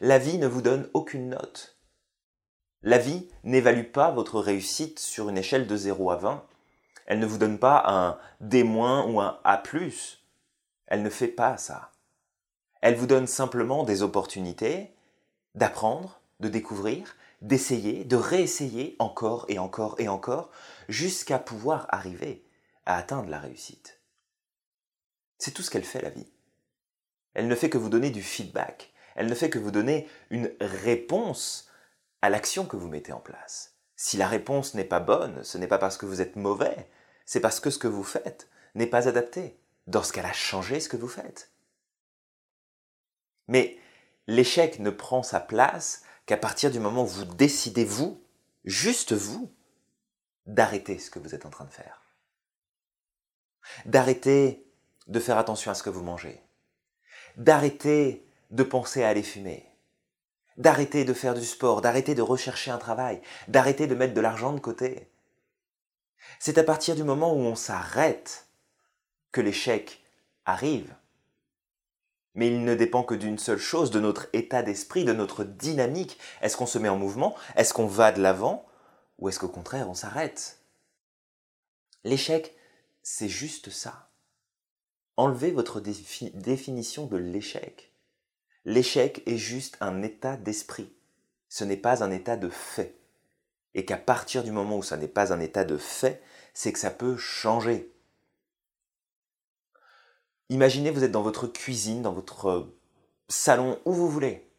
La 0.00 0.18
vie 0.18 0.38
ne 0.38 0.48
vous 0.48 0.62
donne 0.62 0.90
aucune 0.94 1.28
note. 1.28 1.79
La 2.82 2.98
vie 2.98 3.28
n'évalue 3.44 3.90
pas 3.90 4.10
votre 4.10 4.40
réussite 4.40 4.98
sur 4.98 5.28
une 5.28 5.36
échelle 5.36 5.66
de 5.66 5.76
0 5.76 6.10
à 6.10 6.16
20. 6.16 6.44
Elle 7.06 7.18
ne 7.18 7.26
vous 7.26 7.38
donne 7.38 7.58
pas 7.58 7.82
un 7.86 8.18
D- 8.40 8.62
ou 8.62 9.20
un 9.20 9.40
A+. 9.44 9.62
Elle 10.86 11.02
ne 11.02 11.10
fait 11.10 11.28
pas 11.28 11.58
ça. 11.58 11.92
Elle 12.80 12.96
vous 12.96 13.06
donne 13.06 13.26
simplement 13.26 13.84
des 13.84 14.02
opportunités 14.02 14.94
d'apprendre, 15.54 16.20
de 16.40 16.48
découvrir, 16.48 17.16
d'essayer, 17.42 18.04
de 18.04 18.16
réessayer 18.16 18.96
encore 18.98 19.44
et 19.48 19.58
encore 19.58 19.96
et 19.98 20.08
encore, 20.08 20.50
jusqu'à 20.88 21.38
pouvoir 21.38 21.86
arriver 21.90 22.44
à 22.86 22.96
atteindre 22.96 23.28
la 23.28 23.40
réussite. 23.40 24.00
C'est 25.38 25.52
tout 25.52 25.62
ce 25.62 25.70
qu'elle 25.70 25.84
fait 25.84 26.02
la 26.02 26.10
vie. 26.10 26.28
Elle 27.34 27.48
ne 27.48 27.54
fait 27.54 27.70
que 27.70 27.78
vous 27.78 27.90
donner 27.90 28.10
du 28.10 28.22
feedback, 28.22 28.92
elle 29.14 29.26
ne 29.26 29.34
fait 29.34 29.50
que 29.50 29.58
vous 29.58 29.70
donner 29.70 30.08
une 30.30 30.50
réponse 30.60 31.69
à 32.22 32.30
l'action 32.30 32.66
que 32.66 32.76
vous 32.76 32.88
mettez 32.88 33.12
en 33.12 33.20
place. 33.20 33.76
Si 33.96 34.16
la 34.16 34.28
réponse 34.28 34.74
n'est 34.74 34.84
pas 34.84 35.00
bonne, 35.00 35.42
ce 35.44 35.58
n'est 35.58 35.68
pas 35.68 35.78
parce 35.78 35.96
que 35.96 36.06
vous 36.06 36.20
êtes 36.20 36.36
mauvais, 36.36 36.88
c'est 37.26 37.40
parce 37.40 37.60
que 37.60 37.70
ce 37.70 37.78
que 37.78 37.88
vous 37.88 38.04
faites 38.04 38.48
n'est 38.74 38.86
pas 38.86 39.08
adapté. 39.08 39.58
Dans 39.86 40.02
ce 40.02 40.12
cas-là, 40.12 40.32
changez 40.32 40.80
ce 40.80 40.88
que 40.88 40.96
vous 40.96 41.08
faites. 41.08 41.50
Mais 43.48 43.78
l'échec 44.26 44.78
ne 44.78 44.90
prend 44.90 45.22
sa 45.22 45.40
place 45.40 46.02
qu'à 46.26 46.36
partir 46.36 46.70
du 46.70 46.80
moment 46.80 47.02
où 47.02 47.06
vous 47.06 47.24
décidez, 47.24 47.84
vous, 47.84 48.22
juste 48.64 49.12
vous, 49.12 49.52
d'arrêter 50.46 50.98
ce 50.98 51.10
que 51.10 51.18
vous 51.18 51.34
êtes 51.34 51.46
en 51.46 51.50
train 51.50 51.64
de 51.64 51.72
faire. 51.72 52.02
D'arrêter 53.84 54.66
de 55.06 55.20
faire 55.20 55.38
attention 55.38 55.70
à 55.70 55.74
ce 55.74 55.82
que 55.82 55.90
vous 55.90 56.02
mangez. 56.02 56.42
D'arrêter 57.36 58.26
de 58.50 58.62
penser 58.62 59.02
à 59.02 59.08
aller 59.08 59.22
fumer. 59.22 59.69
D'arrêter 60.56 61.04
de 61.04 61.14
faire 61.14 61.34
du 61.34 61.44
sport, 61.44 61.80
d'arrêter 61.80 62.14
de 62.14 62.22
rechercher 62.22 62.70
un 62.70 62.78
travail, 62.78 63.22
d'arrêter 63.48 63.86
de 63.86 63.94
mettre 63.94 64.14
de 64.14 64.20
l'argent 64.20 64.52
de 64.52 64.60
côté. 64.60 65.10
C'est 66.38 66.58
à 66.58 66.64
partir 66.64 66.94
du 66.94 67.04
moment 67.04 67.32
où 67.32 67.38
on 67.38 67.54
s'arrête 67.54 68.48
que 69.32 69.40
l'échec 69.40 70.02
arrive. 70.44 70.94
Mais 72.34 72.48
il 72.48 72.64
ne 72.64 72.74
dépend 72.74 73.02
que 73.02 73.14
d'une 73.14 73.38
seule 73.38 73.58
chose, 73.58 73.90
de 73.90 74.00
notre 74.00 74.28
état 74.32 74.62
d'esprit, 74.62 75.04
de 75.04 75.12
notre 75.12 75.44
dynamique. 75.44 76.18
Est-ce 76.42 76.56
qu'on 76.56 76.66
se 76.66 76.78
met 76.78 76.88
en 76.88 76.96
mouvement? 76.96 77.34
Est-ce 77.56 77.74
qu'on 77.74 77.86
va 77.86 78.12
de 78.12 78.20
l'avant? 78.20 78.66
Ou 79.18 79.28
est-ce 79.28 79.40
qu'au 79.40 79.48
contraire, 79.48 79.88
on 79.90 79.94
s'arrête? 79.94 80.58
L'échec, 82.04 82.54
c'est 83.02 83.28
juste 83.28 83.70
ça. 83.70 84.10
Enlevez 85.16 85.50
votre 85.50 85.80
définition 85.80 87.06
de 87.06 87.16
l'échec. 87.16 87.89
L'échec 88.64 89.22
est 89.26 89.36
juste 89.36 89.76
un 89.80 90.02
état 90.02 90.36
d'esprit. 90.36 90.92
Ce 91.48 91.64
n'est 91.64 91.76
pas 91.76 92.04
un 92.04 92.10
état 92.10 92.36
de 92.36 92.48
fait. 92.48 92.96
Et 93.74 93.84
qu'à 93.84 93.96
partir 93.96 94.42
du 94.42 94.52
moment 94.52 94.78
où 94.78 94.82
ça 94.82 94.96
n'est 94.96 95.08
pas 95.08 95.32
un 95.32 95.40
état 95.40 95.64
de 95.64 95.76
fait, 95.76 96.22
c'est 96.54 96.72
que 96.72 96.78
ça 96.78 96.90
peut 96.90 97.16
changer. 97.16 97.92
Imaginez, 100.48 100.90
vous 100.90 101.04
êtes 101.04 101.12
dans 101.12 101.22
votre 101.22 101.46
cuisine, 101.46 102.02
dans 102.02 102.12
votre 102.12 102.68
salon, 103.28 103.80
où 103.84 103.92
vous 103.92 104.08
voulez. 104.08 104.50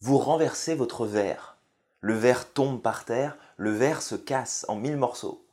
Vous 0.00 0.18
renversez 0.18 0.74
votre 0.74 1.06
verre. 1.06 1.56
Le 2.00 2.14
verre 2.14 2.52
tombe 2.52 2.80
par 2.80 3.04
terre, 3.04 3.36
le 3.56 3.70
verre 3.70 4.02
se 4.02 4.14
casse 4.14 4.64
en 4.68 4.76
mille 4.76 4.96
morceaux. 4.96 5.44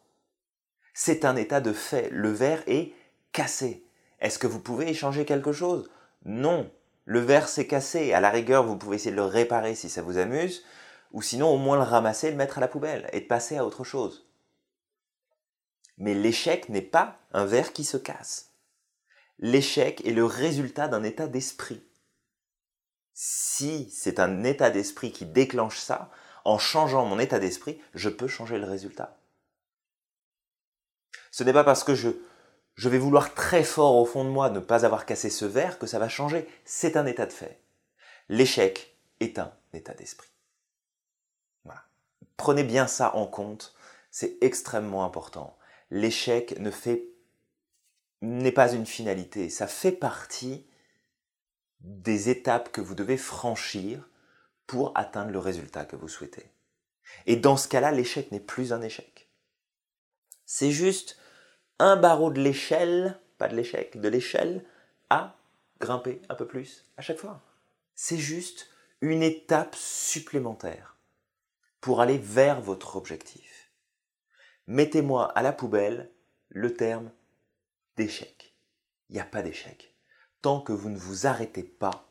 C'est 0.93 1.25
un 1.25 1.35
état 1.35 1.61
de 1.61 1.73
fait. 1.73 2.09
Le 2.11 2.29
verre 2.29 2.63
est 2.67 2.93
cassé. 3.31 3.85
Est-ce 4.19 4.37
que 4.37 4.47
vous 4.47 4.59
pouvez 4.59 4.89
échanger 4.89 5.25
quelque 5.25 5.51
chose? 5.51 5.89
Non. 6.25 6.71
Le 7.05 7.19
verre 7.19 7.47
s'est 7.47 7.67
cassé. 7.67 8.13
À 8.13 8.19
la 8.19 8.29
rigueur, 8.29 8.63
vous 8.63 8.77
pouvez 8.77 8.97
essayer 8.97 9.11
de 9.11 9.15
le 9.15 9.23
réparer 9.23 9.75
si 9.75 9.89
ça 9.89 10.01
vous 10.01 10.17
amuse, 10.17 10.63
ou 11.11 11.21
sinon 11.21 11.49
au 11.49 11.57
moins 11.57 11.77
le 11.77 11.83
ramasser, 11.83 12.31
le 12.31 12.37
mettre 12.37 12.57
à 12.57 12.61
la 12.61 12.67
poubelle 12.67 13.09
et 13.13 13.21
de 13.21 13.27
passer 13.27 13.57
à 13.57 13.65
autre 13.65 13.83
chose. 13.83 14.27
Mais 15.97 16.13
l'échec 16.13 16.69
n'est 16.69 16.81
pas 16.81 17.17
un 17.31 17.45
verre 17.45 17.71
qui 17.71 17.85
se 17.85 17.97
casse 17.97 18.51
l'échec 19.39 20.05
est 20.05 20.11
le 20.11 20.25
résultat 20.25 20.87
d'un 20.87 21.03
état 21.03 21.27
d'esprit. 21.27 21.83
Si 23.13 23.89
c'est 23.91 24.19
un 24.19 24.43
état 24.43 24.69
d'esprit 24.69 25.11
qui 25.11 25.25
déclenche 25.25 25.77
ça, 25.77 26.11
en 26.43 26.57
changeant 26.57 27.05
mon 27.05 27.19
état 27.19 27.39
d'esprit, 27.39 27.81
je 27.93 28.09
peux 28.09 28.27
changer 28.27 28.57
le 28.57 28.65
résultat. 28.65 29.17
Ce 31.31 31.43
n'est 31.43 31.53
pas 31.53 31.63
parce 31.63 31.83
que 31.83 31.95
je, 31.95 32.09
je 32.75 32.89
vais 32.89 32.97
vouloir 32.97 33.33
très 33.33 33.63
fort 33.63 33.95
au 33.95 34.05
fond 34.05 34.23
de 34.23 34.29
moi 34.29 34.49
ne 34.49 34.59
pas 34.59 34.85
avoir 34.85 35.05
cassé 35.05 35.29
ce 35.29 35.45
verre 35.45 35.79
que 35.79 35.87
ça 35.87 35.99
va 35.99 36.09
changer. 36.09 36.47
C'est 36.65 36.97
un 36.97 37.05
état 37.05 37.25
de 37.25 37.33
fait. 37.33 37.61
L'échec 38.27 38.97
est 39.19 39.39
un 39.39 39.53
état 39.73 39.93
d'esprit. 39.93 40.29
Voilà. 41.63 41.83
Prenez 42.37 42.63
bien 42.63 42.87
ça 42.87 43.15
en 43.15 43.27
compte, 43.27 43.73
c'est 44.11 44.37
extrêmement 44.41 45.05
important. 45.05 45.57
L'échec 45.89 46.59
ne 46.59 46.71
fait 46.71 47.07
n'est 48.21 48.51
pas 48.51 48.71
une 48.73 48.85
finalité, 48.85 49.49
ça 49.49 49.67
fait 49.67 49.91
partie 49.91 50.65
des 51.81 52.29
étapes 52.29 52.71
que 52.71 52.81
vous 52.81 52.95
devez 52.95 53.17
franchir 53.17 54.09
pour 54.65 54.91
atteindre 54.95 55.31
le 55.31 55.39
résultat 55.39 55.85
que 55.85 55.95
vous 55.95 56.07
souhaitez. 56.07 56.49
Et 57.27 57.35
dans 57.35 57.57
ce 57.57 57.67
cas-là, 57.67 57.91
l'échec 57.91 58.31
n'est 58.31 58.39
plus 58.39 58.73
un 58.73 58.81
échec. 58.81 59.29
C'est 60.45 60.71
juste 60.71 61.19
un 61.79 61.95
barreau 61.95 62.31
de 62.31 62.41
l'échelle, 62.41 63.19
pas 63.37 63.47
de 63.47 63.55
l'échec, 63.55 63.99
de 63.99 64.07
l'échelle, 64.07 64.63
à 65.09 65.35
grimper 65.79 66.21
un 66.29 66.35
peu 66.35 66.47
plus 66.47 66.85
à 66.97 67.01
chaque 67.01 67.17
fois. 67.17 67.41
C'est 67.95 68.17
juste 68.17 68.69
une 69.01 69.23
étape 69.23 69.75
supplémentaire 69.75 70.97
pour 71.81 72.01
aller 72.01 72.17
vers 72.17 72.61
votre 72.61 72.95
objectif. 72.95 73.71
Mettez-moi 74.67 75.31
à 75.37 75.41
la 75.43 75.53
poubelle 75.53 76.09
le 76.49 76.73
terme 76.73 77.11
d'échec. 77.97 78.55
Il 79.09 79.13
n'y 79.13 79.21
a 79.21 79.25
pas 79.25 79.41
d'échec. 79.41 79.93
Tant 80.41 80.61
que 80.61 80.73
vous 80.73 80.89
ne 80.89 80.97
vous 80.97 81.27
arrêtez 81.27 81.63
pas, 81.63 82.07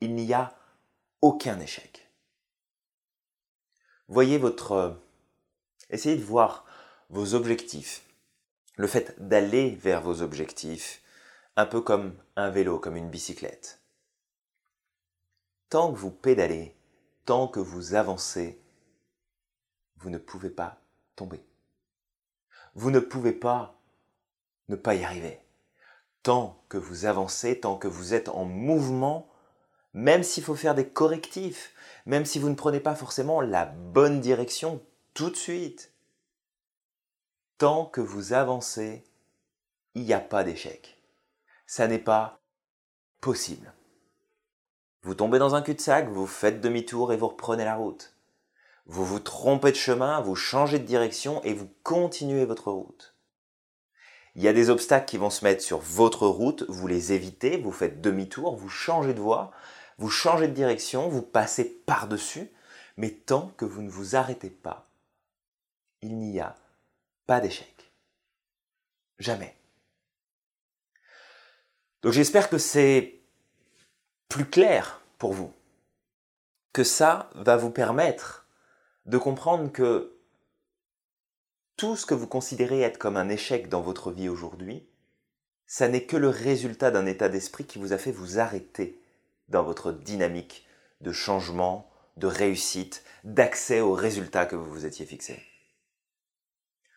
il 0.00 0.14
n'y 0.14 0.34
a 0.34 0.54
aucun 1.22 1.58
échec. 1.60 2.10
Voyez 4.08 4.36
votre... 4.36 5.00
Essayez 5.88 6.16
de 6.16 6.24
voir 6.24 6.66
vos 7.08 7.34
objectifs. 7.34 8.03
Le 8.76 8.86
fait 8.86 9.14
d'aller 9.18 9.70
vers 9.76 10.02
vos 10.02 10.22
objectifs, 10.22 11.02
un 11.56 11.66
peu 11.66 11.80
comme 11.80 12.16
un 12.36 12.50
vélo, 12.50 12.78
comme 12.78 12.96
une 12.96 13.10
bicyclette. 13.10 13.80
Tant 15.68 15.92
que 15.92 15.98
vous 15.98 16.10
pédalez, 16.10 16.76
tant 17.24 17.48
que 17.48 17.60
vous 17.60 17.94
avancez, 17.94 18.60
vous 19.96 20.10
ne 20.10 20.18
pouvez 20.18 20.50
pas 20.50 20.80
tomber. 21.16 21.44
Vous 22.74 22.90
ne 22.90 23.00
pouvez 23.00 23.32
pas 23.32 23.80
ne 24.68 24.76
pas 24.76 24.94
y 24.94 25.04
arriver. 25.04 25.40
Tant 26.22 26.64
que 26.68 26.78
vous 26.78 27.04
avancez, 27.04 27.60
tant 27.60 27.76
que 27.76 27.88
vous 27.88 28.14
êtes 28.14 28.28
en 28.28 28.44
mouvement, 28.44 29.30
même 29.92 30.22
s'il 30.22 30.42
faut 30.42 30.56
faire 30.56 30.74
des 30.74 30.88
correctifs, 30.88 31.74
même 32.06 32.24
si 32.24 32.38
vous 32.38 32.48
ne 32.48 32.54
prenez 32.54 32.80
pas 32.80 32.94
forcément 32.94 33.40
la 33.40 33.66
bonne 33.66 34.20
direction 34.20 34.82
tout 35.12 35.30
de 35.30 35.36
suite, 35.36 35.93
tant 37.58 37.86
que 37.86 38.00
vous 38.00 38.32
avancez, 38.32 39.04
il 39.94 40.02
n'y 40.02 40.12
a 40.12 40.20
pas 40.20 40.44
d'échec. 40.44 40.98
Ça 41.66 41.86
n'est 41.86 41.98
pas 41.98 42.40
possible. 43.20 43.72
Vous 45.02 45.14
tombez 45.14 45.38
dans 45.38 45.54
un 45.54 45.62
cul-de-sac, 45.62 46.08
vous 46.08 46.26
faites 46.26 46.60
demi-tour 46.60 47.12
et 47.12 47.16
vous 47.16 47.28
reprenez 47.28 47.64
la 47.64 47.76
route. 47.76 48.16
Vous 48.86 49.04
vous 49.04 49.20
trompez 49.20 49.70
de 49.70 49.76
chemin, 49.76 50.20
vous 50.20 50.34
changez 50.34 50.78
de 50.78 50.84
direction 50.84 51.42
et 51.42 51.54
vous 51.54 51.70
continuez 51.82 52.44
votre 52.44 52.70
route. 52.70 53.14
Il 54.34 54.42
y 54.42 54.48
a 54.48 54.52
des 54.52 54.68
obstacles 54.68 55.06
qui 55.06 55.16
vont 55.16 55.30
se 55.30 55.44
mettre 55.44 55.62
sur 55.62 55.78
votre 55.78 56.26
route, 56.26 56.64
vous 56.68 56.86
les 56.86 57.12
évitez, 57.12 57.56
vous 57.56 57.70
faites 57.70 58.00
demi-tour, 58.00 58.56
vous 58.56 58.68
changez 58.68 59.14
de 59.14 59.20
voie, 59.20 59.52
vous 59.98 60.10
changez 60.10 60.48
de 60.48 60.54
direction, 60.54 61.08
vous 61.08 61.22
passez 61.22 61.64
par-dessus, 61.64 62.50
mais 62.96 63.10
tant 63.10 63.52
que 63.56 63.64
vous 63.64 63.82
ne 63.82 63.90
vous 63.90 64.16
arrêtez 64.16 64.50
pas, 64.50 64.88
il 66.02 66.18
n'y 66.18 66.40
a 66.40 66.56
pas 67.26 67.40
d'échec. 67.40 67.92
Jamais. 69.18 69.56
Donc 72.02 72.12
j'espère 72.12 72.50
que 72.50 72.58
c'est 72.58 73.20
plus 74.28 74.44
clair 74.44 75.00
pour 75.18 75.32
vous, 75.32 75.52
que 76.72 76.84
ça 76.84 77.30
va 77.34 77.56
vous 77.56 77.70
permettre 77.70 78.46
de 79.06 79.18
comprendre 79.18 79.70
que 79.70 80.18
tout 81.76 81.96
ce 81.96 82.06
que 82.06 82.14
vous 82.14 82.26
considérez 82.26 82.80
être 82.82 82.98
comme 82.98 83.16
un 83.16 83.28
échec 83.28 83.68
dans 83.68 83.80
votre 83.80 84.10
vie 84.10 84.28
aujourd'hui, 84.28 84.86
ça 85.66 85.88
n'est 85.88 86.04
que 86.04 86.16
le 86.16 86.28
résultat 86.28 86.90
d'un 86.90 87.06
état 87.06 87.28
d'esprit 87.28 87.64
qui 87.64 87.78
vous 87.78 87.92
a 87.92 87.98
fait 87.98 88.12
vous 88.12 88.38
arrêter 88.38 89.00
dans 89.48 89.62
votre 89.62 89.92
dynamique 89.92 90.66
de 91.00 91.12
changement, 91.12 91.90
de 92.16 92.26
réussite, 92.26 93.02
d'accès 93.24 93.80
aux 93.80 93.94
résultats 93.94 94.46
que 94.46 94.56
vous 94.56 94.70
vous 94.70 94.86
étiez 94.86 95.06
fixés. 95.06 95.42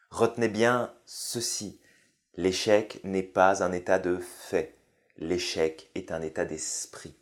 Retenez 0.09 0.47
bien 0.47 0.93
ceci, 1.05 1.79
l'échec 2.35 2.99
n'est 3.03 3.23
pas 3.23 3.63
un 3.63 3.71
état 3.71 3.99
de 3.99 4.17
fait, 4.17 4.77
l'échec 5.17 5.89
est 5.95 6.11
un 6.11 6.21
état 6.21 6.45
d'esprit. 6.45 7.15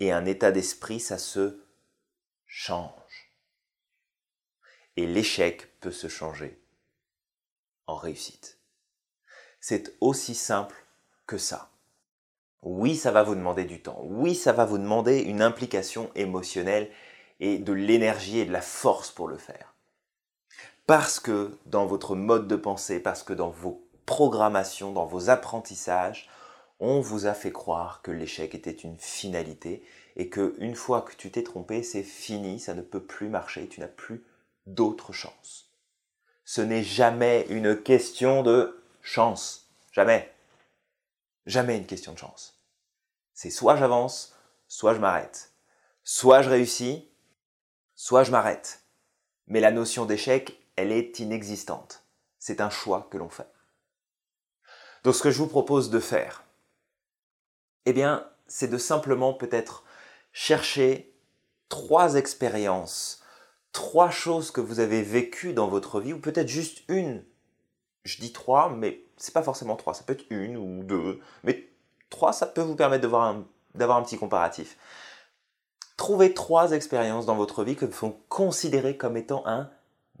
Et 0.00 0.12
un 0.12 0.24
état 0.24 0.50
d'esprit, 0.50 0.98
ça 0.98 1.18
se 1.18 1.60
change. 2.46 3.34
Et 4.96 5.06
l'échec 5.06 5.78
peut 5.80 5.92
se 5.92 6.08
changer 6.08 6.60
en 7.86 7.96
réussite. 7.96 8.58
C'est 9.60 9.94
aussi 10.00 10.34
simple 10.34 10.76
que 11.26 11.38
ça. 11.38 11.70
Oui, 12.62 12.96
ça 12.96 13.10
va 13.10 13.22
vous 13.22 13.34
demander 13.34 13.64
du 13.64 13.82
temps. 13.82 14.00
Oui, 14.04 14.34
ça 14.34 14.52
va 14.52 14.64
vous 14.64 14.78
demander 14.78 15.20
une 15.20 15.42
implication 15.42 16.10
émotionnelle 16.14 16.90
et 17.40 17.58
de 17.58 17.72
l'énergie 17.72 18.38
et 18.38 18.44
de 18.44 18.52
la 18.52 18.60
force 18.60 19.10
pour 19.10 19.28
le 19.28 19.38
faire. 19.38 19.69
Parce 20.90 21.20
que 21.20 21.56
dans 21.66 21.86
votre 21.86 22.16
mode 22.16 22.48
de 22.48 22.56
pensée, 22.56 22.98
parce 22.98 23.22
que 23.22 23.32
dans 23.32 23.50
vos 23.50 23.88
programmations, 24.06 24.90
dans 24.90 25.06
vos 25.06 25.30
apprentissages, 25.30 26.28
on 26.80 27.00
vous 27.00 27.26
a 27.26 27.32
fait 27.32 27.52
croire 27.52 28.02
que 28.02 28.10
l'échec 28.10 28.56
était 28.56 28.72
une 28.72 28.98
finalité 28.98 29.84
et 30.16 30.28
que 30.28 30.56
une 30.58 30.74
fois 30.74 31.02
que 31.02 31.14
tu 31.14 31.30
t'es 31.30 31.44
trompé, 31.44 31.84
c'est 31.84 32.02
fini, 32.02 32.58
ça 32.58 32.74
ne 32.74 32.82
peut 32.82 33.04
plus 33.04 33.28
marcher, 33.28 33.68
tu 33.68 33.78
n'as 33.78 33.86
plus 33.86 34.24
d'autre 34.66 35.12
chance. 35.12 35.70
Ce 36.44 36.60
n'est 36.60 36.82
jamais 36.82 37.46
une 37.50 37.80
question 37.80 38.42
de 38.42 38.82
chance, 39.00 39.70
jamais. 39.92 40.34
Jamais 41.46 41.76
une 41.76 41.86
question 41.86 42.14
de 42.14 42.18
chance. 42.18 42.60
C'est 43.32 43.50
soit 43.50 43.76
j'avance, 43.76 44.34
soit 44.66 44.94
je 44.94 44.98
m'arrête. 44.98 45.52
Soit 46.02 46.42
je 46.42 46.50
réussis, 46.50 47.08
soit 47.94 48.24
je 48.24 48.32
m'arrête. 48.32 48.82
Mais 49.46 49.60
la 49.60 49.70
notion 49.70 50.04
d'échec, 50.04 50.56
elle 50.80 50.92
est 50.92 51.18
inexistante. 51.18 52.04
C'est 52.38 52.60
un 52.60 52.70
choix 52.70 53.08
que 53.10 53.18
l'on 53.18 53.28
fait. 53.28 53.48
Donc 55.04 55.14
ce 55.14 55.22
que 55.22 55.30
je 55.30 55.38
vous 55.38 55.46
propose 55.46 55.90
de 55.90 56.00
faire, 56.00 56.44
eh 57.86 57.92
bien, 57.92 58.26
c'est 58.46 58.68
de 58.68 58.78
simplement 58.78 59.32
peut-être 59.32 59.84
chercher 60.32 61.14
trois 61.68 62.14
expériences, 62.16 63.22
trois 63.72 64.10
choses 64.10 64.50
que 64.50 64.60
vous 64.60 64.80
avez 64.80 65.02
vécues 65.02 65.52
dans 65.52 65.68
votre 65.68 66.00
vie, 66.00 66.12
ou 66.12 66.20
peut-être 66.20 66.48
juste 66.48 66.82
une. 66.88 67.24
Je 68.04 68.20
dis 68.20 68.32
trois, 68.32 68.70
mais 68.70 69.04
c'est 69.16 69.34
pas 69.34 69.42
forcément 69.42 69.76
trois, 69.76 69.94
ça 69.94 70.04
peut 70.04 70.14
être 70.14 70.26
une 70.30 70.56
ou 70.56 70.82
deux, 70.82 71.20
mais 71.44 71.68
trois, 72.08 72.32
ça 72.32 72.46
peut 72.46 72.62
vous 72.62 72.76
permettre 72.76 73.02
d'avoir 73.02 73.24
un, 73.24 74.02
petit 74.02 74.18
comparatif. 74.18 74.76
Trouvez 75.96 76.32
trois 76.32 76.72
expériences 76.72 77.26
dans 77.26 77.36
votre 77.36 77.62
vie 77.62 77.76
que 77.76 77.84
vous 77.84 78.18
considérez 78.28 78.96
comme 78.96 79.16
étant 79.16 79.46
un 79.46 79.70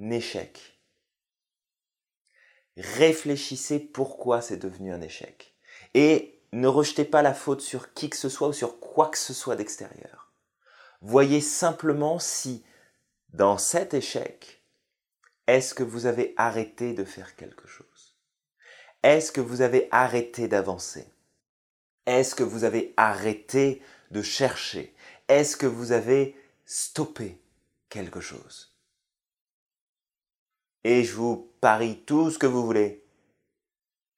échec. 0.00 0.78
Réfléchissez 2.76 3.78
pourquoi 3.78 4.40
c'est 4.40 4.56
devenu 4.56 4.92
un 4.92 5.00
échec. 5.00 5.54
Et 5.94 6.40
ne 6.52 6.66
rejetez 6.66 7.04
pas 7.04 7.22
la 7.22 7.34
faute 7.34 7.60
sur 7.60 7.92
qui 7.92 8.10
que 8.10 8.16
ce 8.16 8.28
soit 8.28 8.48
ou 8.48 8.52
sur 8.52 8.80
quoi 8.80 9.08
que 9.08 9.18
ce 9.18 9.34
soit 9.34 9.56
d'extérieur. 9.56 10.32
Voyez 11.00 11.40
simplement 11.40 12.18
si, 12.18 12.64
dans 13.32 13.58
cet 13.58 13.94
échec, 13.94 14.62
est-ce 15.46 15.74
que 15.74 15.82
vous 15.82 16.06
avez 16.06 16.34
arrêté 16.36 16.92
de 16.92 17.04
faire 17.04 17.36
quelque 17.36 17.66
chose? 17.68 18.16
Est-ce 19.02 19.32
que 19.32 19.40
vous 19.40 19.62
avez 19.62 19.88
arrêté 19.90 20.48
d'avancer? 20.48 21.06
Est-ce 22.06 22.34
que 22.34 22.42
vous 22.42 22.64
avez 22.64 22.92
arrêté 22.96 23.82
de 24.10 24.22
chercher? 24.22 24.94
Est-ce 25.28 25.56
que 25.56 25.66
vous 25.66 25.92
avez 25.92 26.36
stoppé 26.66 27.40
quelque 27.88 28.20
chose? 28.20 28.69
Et 30.84 31.04
je 31.04 31.14
vous 31.14 31.50
parie 31.60 32.00
tout 32.00 32.30
ce 32.30 32.38
que 32.38 32.46
vous 32.46 32.64
voulez 32.64 33.04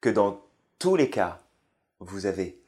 que 0.01 0.09
dans 0.09 0.45
tous 0.79 0.97
les 0.97 1.11
cas, 1.11 1.41
vous 2.01 2.27
avez 2.27 2.61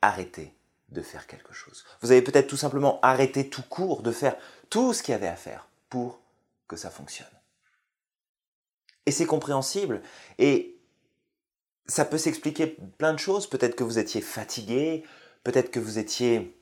arrêté 0.00 0.54
de 0.90 1.02
faire 1.02 1.26
quelque 1.26 1.54
chose. 1.54 1.84
Vous 2.00 2.12
avez 2.12 2.22
peut-être 2.22 2.48
tout 2.48 2.56
simplement 2.56 3.00
arrêté 3.00 3.48
tout 3.48 3.62
court 3.62 4.02
de 4.02 4.12
faire 4.12 4.36
tout 4.68 4.92
ce 4.92 5.02
qu'il 5.02 5.12
y 5.12 5.14
avait 5.14 5.26
à 5.26 5.36
faire 5.36 5.68
pour 5.88 6.20
que 6.68 6.76
ça 6.76 6.90
fonctionne. 6.90 7.26
Et 9.06 9.10
c'est 9.10 9.26
compréhensible. 9.26 10.02
Et 10.38 10.78
ça 11.86 12.04
peut 12.04 12.18
s'expliquer 12.18 12.66
plein 12.98 13.12
de 13.12 13.18
choses. 13.18 13.48
Peut-être 13.48 13.74
que 13.74 13.84
vous 13.84 13.98
étiez 13.98 14.20
fatigué, 14.20 15.04
peut-être 15.44 15.70
que 15.70 15.80
vous 15.80 15.98
étiez 15.98 16.56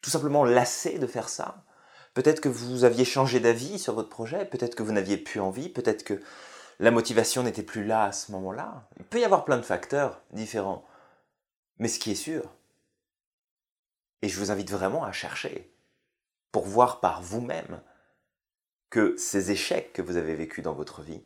tout 0.00 0.10
simplement 0.10 0.44
lassé 0.44 0.98
de 0.98 1.06
faire 1.06 1.28
ça. 1.28 1.64
Peut-être 2.18 2.40
que 2.40 2.48
vous 2.48 2.82
aviez 2.82 3.04
changé 3.04 3.38
d'avis 3.38 3.78
sur 3.78 3.94
votre 3.94 4.08
projet, 4.08 4.44
peut-être 4.44 4.74
que 4.74 4.82
vous 4.82 4.90
n'aviez 4.90 5.18
plus 5.18 5.38
envie, 5.38 5.68
peut-être 5.68 6.02
que 6.02 6.20
la 6.80 6.90
motivation 6.90 7.44
n'était 7.44 7.62
plus 7.62 7.84
là 7.84 8.06
à 8.06 8.10
ce 8.10 8.32
moment-là. 8.32 8.88
Il 8.98 9.04
peut 9.04 9.20
y 9.20 9.24
avoir 9.24 9.44
plein 9.44 9.56
de 9.56 9.62
facteurs 9.62 10.20
différents. 10.32 10.84
Mais 11.78 11.86
ce 11.86 12.00
qui 12.00 12.10
est 12.10 12.16
sûr, 12.16 12.52
et 14.22 14.28
je 14.28 14.36
vous 14.36 14.50
invite 14.50 14.68
vraiment 14.68 15.04
à 15.04 15.12
chercher, 15.12 15.72
pour 16.50 16.66
voir 16.66 16.98
par 16.98 17.22
vous-même 17.22 17.80
que 18.90 19.16
ces 19.16 19.52
échecs 19.52 19.92
que 19.92 20.02
vous 20.02 20.16
avez 20.16 20.34
vécus 20.34 20.64
dans 20.64 20.74
votre 20.74 21.02
vie 21.02 21.22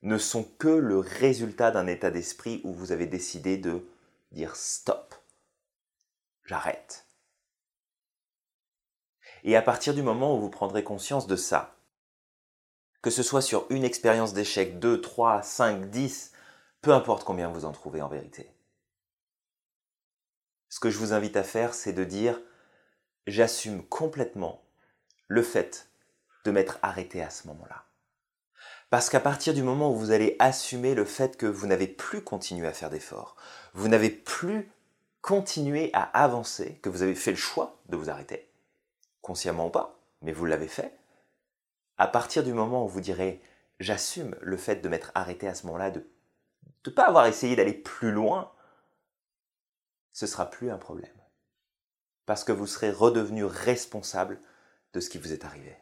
ne 0.00 0.16
sont 0.16 0.44
que 0.58 0.68
le 0.68 1.00
résultat 1.00 1.70
d'un 1.70 1.86
état 1.86 2.10
d'esprit 2.10 2.62
où 2.64 2.72
vous 2.72 2.92
avez 2.92 3.06
décidé 3.06 3.58
de 3.58 3.86
dire 4.32 4.56
stop, 4.56 5.14
j'arrête. 6.46 7.03
Et 9.44 9.56
à 9.56 9.62
partir 9.62 9.94
du 9.94 10.02
moment 10.02 10.34
où 10.34 10.40
vous 10.40 10.50
prendrez 10.50 10.82
conscience 10.82 11.26
de 11.26 11.36
ça, 11.36 11.76
que 13.02 13.10
ce 13.10 13.22
soit 13.22 13.42
sur 13.42 13.66
une 13.68 13.84
expérience 13.84 14.32
d'échec, 14.32 14.78
2, 14.78 15.02
3, 15.02 15.42
5, 15.42 15.90
10, 15.90 16.32
peu 16.80 16.92
importe 16.92 17.24
combien 17.24 17.48
vous 17.48 17.66
en 17.66 17.72
trouvez 17.72 18.00
en 18.00 18.08
vérité. 18.08 18.50
Ce 20.70 20.80
que 20.80 20.88
je 20.88 20.98
vous 20.98 21.12
invite 21.12 21.36
à 21.36 21.42
faire, 21.42 21.74
c'est 21.74 21.92
de 21.92 22.04
dire, 22.04 22.40
j'assume 23.26 23.84
complètement 23.84 24.62
le 25.28 25.42
fait 25.42 25.90
de 26.46 26.50
m'être 26.50 26.78
arrêté 26.82 27.22
à 27.22 27.28
ce 27.28 27.46
moment-là. 27.48 27.84
Parce 28.88 29.10
qu'à 29.10 29.20
partir 29.20 29.52
du 29.52 29.62
moment 29.62 29.90
où 29.90 29.96
vous 29.96 30.10
allez 30.10 30.36
assumer 30.38 30.94
le 30.94 31.04
fait 31.04 31.36
que 31.36 31.46
vous 31.46 31.66
n'avez 31.66 31.86
plus 31.86 32.22
continué 32.22 32.66
à 32.66 32.72
faire 32.72 32.90
d'efforts, 32.90 33.36
vous 33.74 33.88
n'avez 33.88 34.10
plus 34.10 34.70
continué 35.20 35.90
à 35.92 36.02
avancer, 36.02 36.78
que 36.82 36.88
vous 36.88 37.02
avez 37.02 37.14
fait 37.14 37.30
le 37.32 37.36
choix 37.36 37.78
de 37.88 37.96
vous 37.96 38.08
arrêter, 38.08 38.48
consciemment 39.24 39.66
ou 39.66 39.70
pas, 39.70 39.98
mais 40.20 40.32
vous 40.32 40.44
l'avez 40.44 40.68
fait, 40.68 40.96
à 41.96 42.06
partir 42.06 42.44
du 42.44 42.52
moment 42.52 42.84
où 42.84 42.88
vous 42.88 43.00
direz 43.00 43.40
j'assume 43.80 44.36
le 44.40 44.56
fait 44.56 44.76
de 44.76 44.88
m'être 44.88 45.10
arrêté 45.14 45.48
à 45.48 45.54
ce 45.54 45.66
moment-là, 45.66 45.90
de 45.90 46.06
ne 46.86 46.90
pas 46.92 47.06
avoir 47.06 47.26
essayé 47.26 47.56
d'aller 47.56 47.72
plus 47.72 48.12
loin, 48.12 48.52
ce 50.12 50.26
sera 50.26 50.50
plus 50.50 50.70
un 50.70 50.78
problème. 50.78 51.10
Parce 52.26 52.44
que 52.44 52.52
vous 52.52 52.66
serez 52.66 52.90
redevenu 52.90 53.44
responsable 53.44 54.40
de 54.92 55.00
ce 55.00 55.08
qui 55.08 55.18
vous 55.18 55.32
est 55.32 55.44
arrivé. 55.44 55.76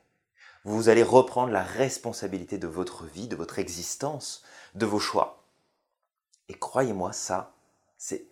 Vous 0.65 0.89
allez 0.89 1.03
reprendre 1.03 1.53
la 1.53 1.63
responsabilité 1.63 2.57
de 2.57 2.69
votre 2.69 3.05
vie, 3.05 3.27
de 3.27 3.37
votre 3.37 3.59
existence, 3.59 4.45
de 4.75 4.87
vos 4.87 5.01
choix. 5.01 5.45
Et 6.49 6.55
croyez-moi, 6.55 7.13
ça, 7.13 7.55
c'est 7.99 8.27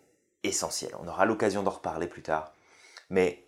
essentiel. 0.45 0.95
On 1.01 1.09
aura 1.09 1.27
l'occasion 1.27 1.63
d'en 1.63 1.73
reparler 1.73 2.07
plus 2.07 2.23
tard. 2.23 2.53
Mais 3.11 3.45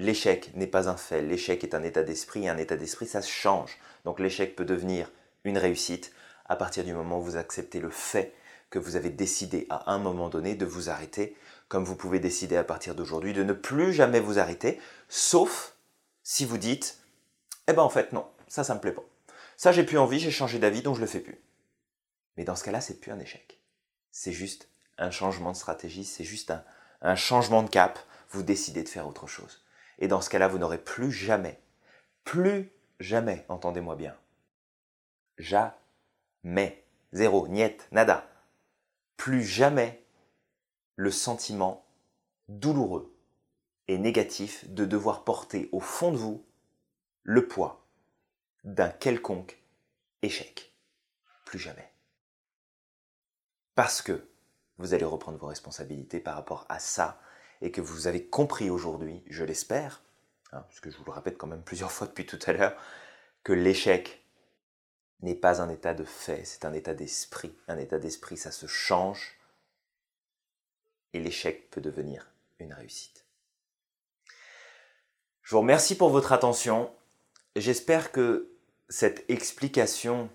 L'échec 0.00 0.50
n'est 0.54 0.66
pas 0.66 0.88
un 0.88 0.96
fait, 0.96 1.20
l'échec 1.20 1.62
est 1.62 1.74
un 1.74 1.82
état 1.82 2.02
d'esprit, 2.02 2.46
et 2.46 2.48
un 2.48 2.56
état 2.56 2.74
d'esprit, 2.74 3.06
ça 3.06 3.20
se 3.20 3.30
change. 3.30 3.76
Donc 4.06 4.18
l'échec 4.18 4.56
peut 4.56 4.64
devenir 4.64 5.10
une 5.44 5.58
réussite 5.58 6.14
à 6.46 6.56
partir 6.56 6.84
du 6.84 6.94
moment 6.94 7.18
où 7.18 7.22
vous 7.22 7.36
acceptez 7.36 7.80
le 7.80 7.90
fait 7.90 8.32
que 8.70 8.78
vous 8.78 8.96
avez 8.96 9.10
décidé 9.10 9.66
à 9.68 9.92
un 9.92 9.98
moment 9.98 10.30
donné 10.30 10.54
de 10.54 10.64
vous 10.64 10.88
arrêter, 10.88 11.36
comme 11.68 11.84
vous 11.84 11.96
pouvez 11.96 12.18
décider 12.18 12.56
à 12.56 12.64
partir 12.64 12.94
d'aujourd'hui 12.94 13.34
de 13.34 13.42
ne 13.42 13.52
plus 13.52 13.92
jamais 13.92 14.20
vous 14.20 14.38
arrêter, 14.38 14.80
sauf 15.10 15.76
si 16.22 16.46
vous 16.46 16.56
dites 16.56 16.96
Eh 17.68 17.74
ben 17.74 17.82
en 17.82 17.90
fait 17.90 18.14
non, 18.14 18.26
ça 18.48 18.64
ça 18.64 18.74
me 18.74 18.80
plaît 18.80 18.92
pas. 18.92 19.04
Ça 19.58 19.70
j'ai 19.70 19.84
plus 19.84 19.98
envie, 19.98 20.18
j'ai 20.18 20.30
changé 20.30 20.58
d'avis 20.58 20.80
donc 20.80 20.96
je 20.96 21.02
le 21.02 21.06
fais 21.08 21.20
plus. 21.20 21.42
Mais 22.38 22.44
dans 22.44 22.56
ce 22.56 22.64
cas-là, 22.64 22.80
c'est 22.80 23.00
plus 23.00 23.12
un 23.12 23.18
échec. 23.18 23.60
C'est 24.12 24.32
juste 24.32 24.70
un 24.96 25.10
changement 25.10 25.52
de 25.52 25.56
stratégie, 25.58 26.06
c'est 26.06 26.24
juste 26.24 26.52
un, 26.52 26.64
un 27.02 27.16
changement 27.16 27.62
de 27.62 27.68
cap. 27.68 27.98
Vous 28.30 28.42
décidez 28.42 28.82
de 28.82 28.88
faire 28.88 29.06
autre 29.06 29.26
chose. 29.26 29.62
Et 29.98 30.08
dans 30.08 30.20
ce 30.20 30.30
cas-là, 30.30 30.48
vous 30.48 30.58
n'aurez 30.58 30.82
plus 30.82 31.12
jamais, 31.12 31.60
plus 32.24 32.70
jamais, 33.00 33.44
entendez-moi 33.48 33.96
bien, 33.96 34.16
jamais, 35.38 36.84
zéro, 37.12 37.48
niet, 37.48 37.88
nada, 37.92 38.28
plus 39.16 39.42
jamais 39.42 40.02
le 40.96 41.10
sentiment 41.10 41.84
douloureux 42.48 43.14
et 43.88 43.98
négatif 43.98 44.68
de 44.68 44.84
devoir 44.84 45.24
porter 45.24 45.68
au 45.72 45.80
fond 45.80 46.12
de 46.12 46.16
vous 46.16 46.44
le 47.22 47.46
poids 47.48 47.86
d'un 48.64 48.88
quelconque 48.88 49.60
échec. 50.22 50.72
Plus 51.44 51.58
jamais. 51.58 51.92
Parce 53.74 54.02
que 54.02 54.28
vous 54.78 54.94
allez 54.94 55.04
reprendre 55.04 55.38
vos 55.38 55.46
responsabilités 55.46 56.20
par 56.20 56.34
rapport 56.34 56.66
à 56.68 56.78
ça 56.78 57.20
et 57.60 57.70
que 57.70 57.80
vous 57.80 58.06
avez 58.06 58.24
compris 58.24 58.70
aujourd'hui, 58.70 59.22
je 59.28 59.44
l'espère, 59.44 60.02
hein, 60.52 60.64
puisque 60.68 60.90
je 60.90 60.96
vous 60.96 61.04
le 61.04 61.12
répète 61.12 61.38
quand 61.38 61.46
même 61.46 61.62
plusieurs 61.62 61.92
fois 61.92 62.06
depuis 62.06 62.26
tout 62.26 62.38
à 62.46 62.52
l'heure, 62.52 62.76
que 63.44 63.52
l'échec 63.52 64.24
n'est 65.22 65.34
pas 65.34 65.60
un 65.60 65.68
état 65.68 65.94
de 65.94 66.04
fait, 66.04 66.44
c'est 66.44 66.64
un 66.64 66.72
état 66.72 66.94
d'esprit. 66.94 67.54
Un 67.68 67.78
état 67.78 67.98
d'esprit, 67.98 68.36
ça 68.36 68.50
se 68.50 68.66
change 68.66 69.36
et 71.12 71.20
l'échec 71.20 71.70
peut 71.70 71.80
devenir 71.80 72.30
une 72.58 72.72
réussite. 72.72 73.24
Je 75.42 75.54
vous 75.54 75.60
remercie 75.60 75.96
pour 75.96 76.10
votre 76.10 76.32
attention. 76.32 76.90
J'espère 77.56 78.12
que 78.12 78.50
cette 78.88 79.28
explication 79.28 80.30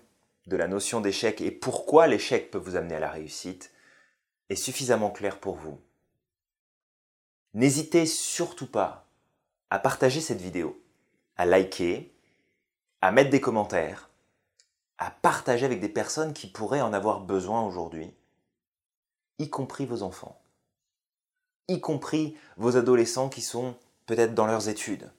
de 0.46 0.56
la 0.56 0.68
notion 0.68 1.00
d'échec 1.00 1.40
et 1.40 1.50
pourquoi 1.50 2.06
l'échec 2.06 2.50
peut 2.50 2.58
vous 2.58 2.76
amener 2.76 2.96
à 2.96 3.00
la 3.00 3.10
réussite 3.10 3.72
est 4.48 4.56
suffisamment 4.56 5.10
claire 5.10 5.40
pour 5.40 5.56
vous. 5.56 5.80
N'hésitez 7.56 8.04
surtout 8.04 8.66
pas 8.66 9.08
à 9.70 9.78
partager 9.78 10.20
cette 10.20 10.42
vidéo, 10.42 10.78
à 11.38 11.46
liker, 11.46 12.14
à 13.00 13.10
mettre 13.10 13.30
des 13.30 13.40
commentaires, 13.40 14.10
à 14.98 15.10
partager 15.10 15.64
avec 15.64 15.80
des 15.80 15.88
personnes 15.88 16.34
qui 16.34 16.48
pourraient 16.48 16.82
en 16.82 16.92
avoir 16.92 17.20
besoin 17.20 17.62
aujourd'hui, 17.62 18.12
y 19.38 19.48
compris 19.48 19.86
vos 19.86 20.02
enfants, 20.02 20.38
y 21.68 21.80
compris 21.80 22.36
vos 22.58 22.76
adolescents 22.76 23.30
qui 23.30 23.40
sont 23.40 23.74
peut-être 24.04 24.34
dans 24.34 24.46
leurs 24.46 24.68
études, 24.68 25.10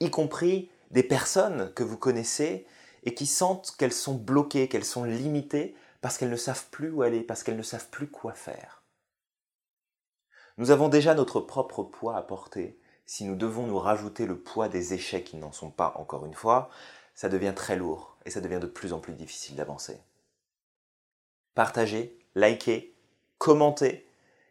y 0.00 0.10
compris 0.10 0.70
des 0.90 1.02
personnes 1.02 1.72
que 1.72 1.82
vous 1.82 1.96
connaissez 1.96 2.66
et 3.04 3.14
qui 3.14 3.24
sentent 3.24 3.74
qu'elles 3.78 3.94
sont 3.94 4.14
bloquées, 4.14 4.68
qu'elles 4.68 4.84
sont 4.84 5.04
limitées 5.04 5.74
parce 6.02 6.18
qu'elles 6.18 6.28
ne 6.28 6.36
savent 6.36 6.66
plus 6.70 6.90
où 6.90 7.00
aller, 7.00 7.22
parce 7.22 7.42
qu'elles 7.42 7.56
ne 7.56 7.62
savent 7.62 7.88
plus 7.88 8.08
quoi 8.08 8.34
faire. 8.34 8.83
Nous 10.56 10.70
avons 10.70 10.88
déjà 10.88 11.14
notre 11.14 11.40
propre 11.40 11.82
poids 11.82 12.16
à 12.16 12.22
porter. 12.22 12.78
Si 13.06 13.24
nous 13.24 13.34
devons 13.34 13.66
nous 13.66 13.78
rajouter 13.78 14.24
le 14.24 14.38
poids 14.38 14.68
des 14.68 14.94
échecs 14.94 15.24
qui 15.24 15.36
n'en 15.36 15.50
sont 15.50 15.70
pas, 15.70 15.94
encore 15.96 16.26
une 16.26 16.34
fois, 16.34 16.70
ça 17.14 17.28
devient 17.28 17.52
très 17.56 17.74
lourd 17.76 18.16
et 18.24 18.30
ça 18.30 18.40
devient 18.40 18.60
de 18.60 18.66
plus 18.66 18.92
en 18.92 19.00
plus 19.00 19.14
difficile 19.14 19.56
d'avancer. 19.56 20.00
Partagez, 21.54 22.18
likez, 22.36 22.96
commentez 23.38 24.06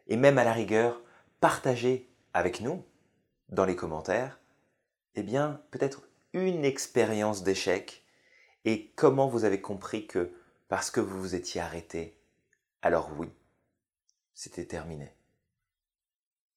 et 0.06 0.16
même 0.16 0.36
à 0.36 0.44
la 0.44 0.52
rigueur, 0.52 1.00
partagez 1.40 2.10
avec 2.34 2.60
nous 2.60 2.84
dans 3.48 3.64
les 3.64 3.76
commentaires, 3.76 4.38
eh 5.14 5.22
bien, 5.22 5.62
peut-être 5.70 6.02
une 6.34 6.66
expérience 6.66 7.44
d'échec 7.44 8.04
et 8.66 8.90
comment 8.94 9.26
vous 9.26 9.44
avez 9.44 9.60
compris 9.62 10.06
que 10.06 10.34
parce 10.68 10.90
que 10.90 11.00
vous 11.00 11.18
vous 11.18 11.34
étiez 11.34 11.62
arrêté, 11.62 12.18
alors 12.82 13.10
oui, 13.18 13.30
c'était 14.34 14.66
terminé 14.66 15.14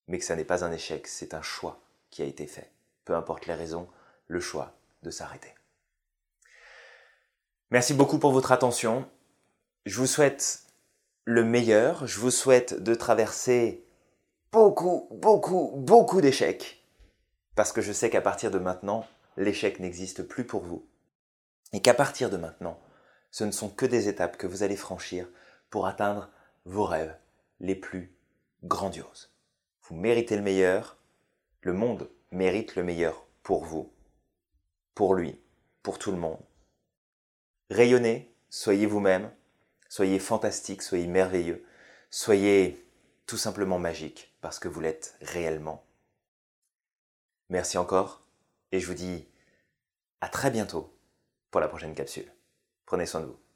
mais 0.08 0.20
que 0.20 0.26
ça 0.26 0.36
n'est 0.36 0.43
pas 0.43 0.63
un 0.63 0.72
échec, 0.72 1.08
c'est 1.08 1.34
un 1.34 1.41
choix 1.41 1.80
qui 2.10 2.22
a 2.22 2.26
été 2.26 2.48
fait. 2.48 2.72
Peu 3.06 3.15
importe 3.15 3.46
les 3.46 3.54
raisons, 3.54 3.88
le 4.28 4.39
choix 4.39 4.74
de 5.04 5.12
s'arrêter. 5.12 5.54
Merci 7.72 7.93
beaucoup 7.93 8.20
pour 8.20 8.32
votre 8.32 8.52
attention. 8.52 9.10
Je 9.86 9.98
vous 10.00 10.08
souhaite 10.08 10.63
le 11.26 11.43
meilleur. 11.43 12.08
Je 12.08 12.20
vous 12.20 12.32
souhaite 12.32 12.82
de 12.82 12.96
traverser 12.96 13.86
beaucoup, 14.52 15.08
beaucoup, 15.12 15.74
beaucoup 15.76 16.22
d'échecs. 16.22 16.84
Parce 17.56 17.74
que 17.74 17.82
je 17.82 17.91
sais 17.91 18.10
qu'à 18.10 18.22
partir 18.22 18.52
de 18.52 18.60
maintenant, 18.60 19.06
l'échec 19.36 19.80
n'existe 19.80 20.24
plus 20.24 20.46
pour 20.46 20.63
vous. 20.63 20.86
Et 21.74 21.82
qu'à 21.82 21.93
partir 21.93 22.30
de 22.30 22.38
maintenant, 22.38 22.80
ce 23.32 23.43
ne 23.43 23.52
sont 23.52 23.70
que 23.70 23.86
des 23.86 24.08
étapes 24.08 24.38
que 24.38 24.48
vous 24.48 24.63
allez 24.63 24.78
franchir 24.78 25.28
pour 25.70 25.88
atteindre 25.88 26.30
vos 26.65 26.86
rêves 26.86 27.15
les 27.60 27.76
plus 27.76 28.13
grandioses. 28.63 29.30
Vous 29.88 29.95
méritez 29.95 30.36
le 30.36 30.41
meilleur. 30.41 30.97
Le 31.62 31.71
monde 31.71 32.10
mérite 32.32 32.76
le 32.76 32.84
meilleur 32.84 33.26
pour 33.41 33.63
vous, 33.63 33.91
pour 34.93 35.15
lui, 35.15 35.39
pour 35.82 35.97
tout 35.97 36.12
le 36.12 36.17
monde. 36.17 36.39
Rayonnez, 37.69 38.34
soyez 38.50 38.86
vous-même, 38.86 39.32
soyez 39.88 40.19
fantastique, 40.19 40.82
soyez 40.82 41.08
merveilleux, 41.08 41.65
soyez 42.10 42.86
tout 43.26 43.38
simplement 43.38 43.80
magique 43.80 44.36
parce 44.41 44.60
que 44.60 44.67
vous 44.67 44.82
l'êtes 44.82 45.15
réellement. 45.21 45.86
Merci 47.50 47.78
encore 47.78 48.28
et 48.73 48.80
je 48.80 48.88
vous 48.88 48.93
dis 48.93 49.28
à 50.19 50.28
très 50.28 50.52
bientôt 50.52 50.93
pour 51.50 51.62
la 51.62 51.69
prochaine 51.69 51.95
capsule. 51.95 52.32
Prenez 52.86 53.06
soin 53.06 53.21
de 53.21 53.28
vous. 53.28 53.46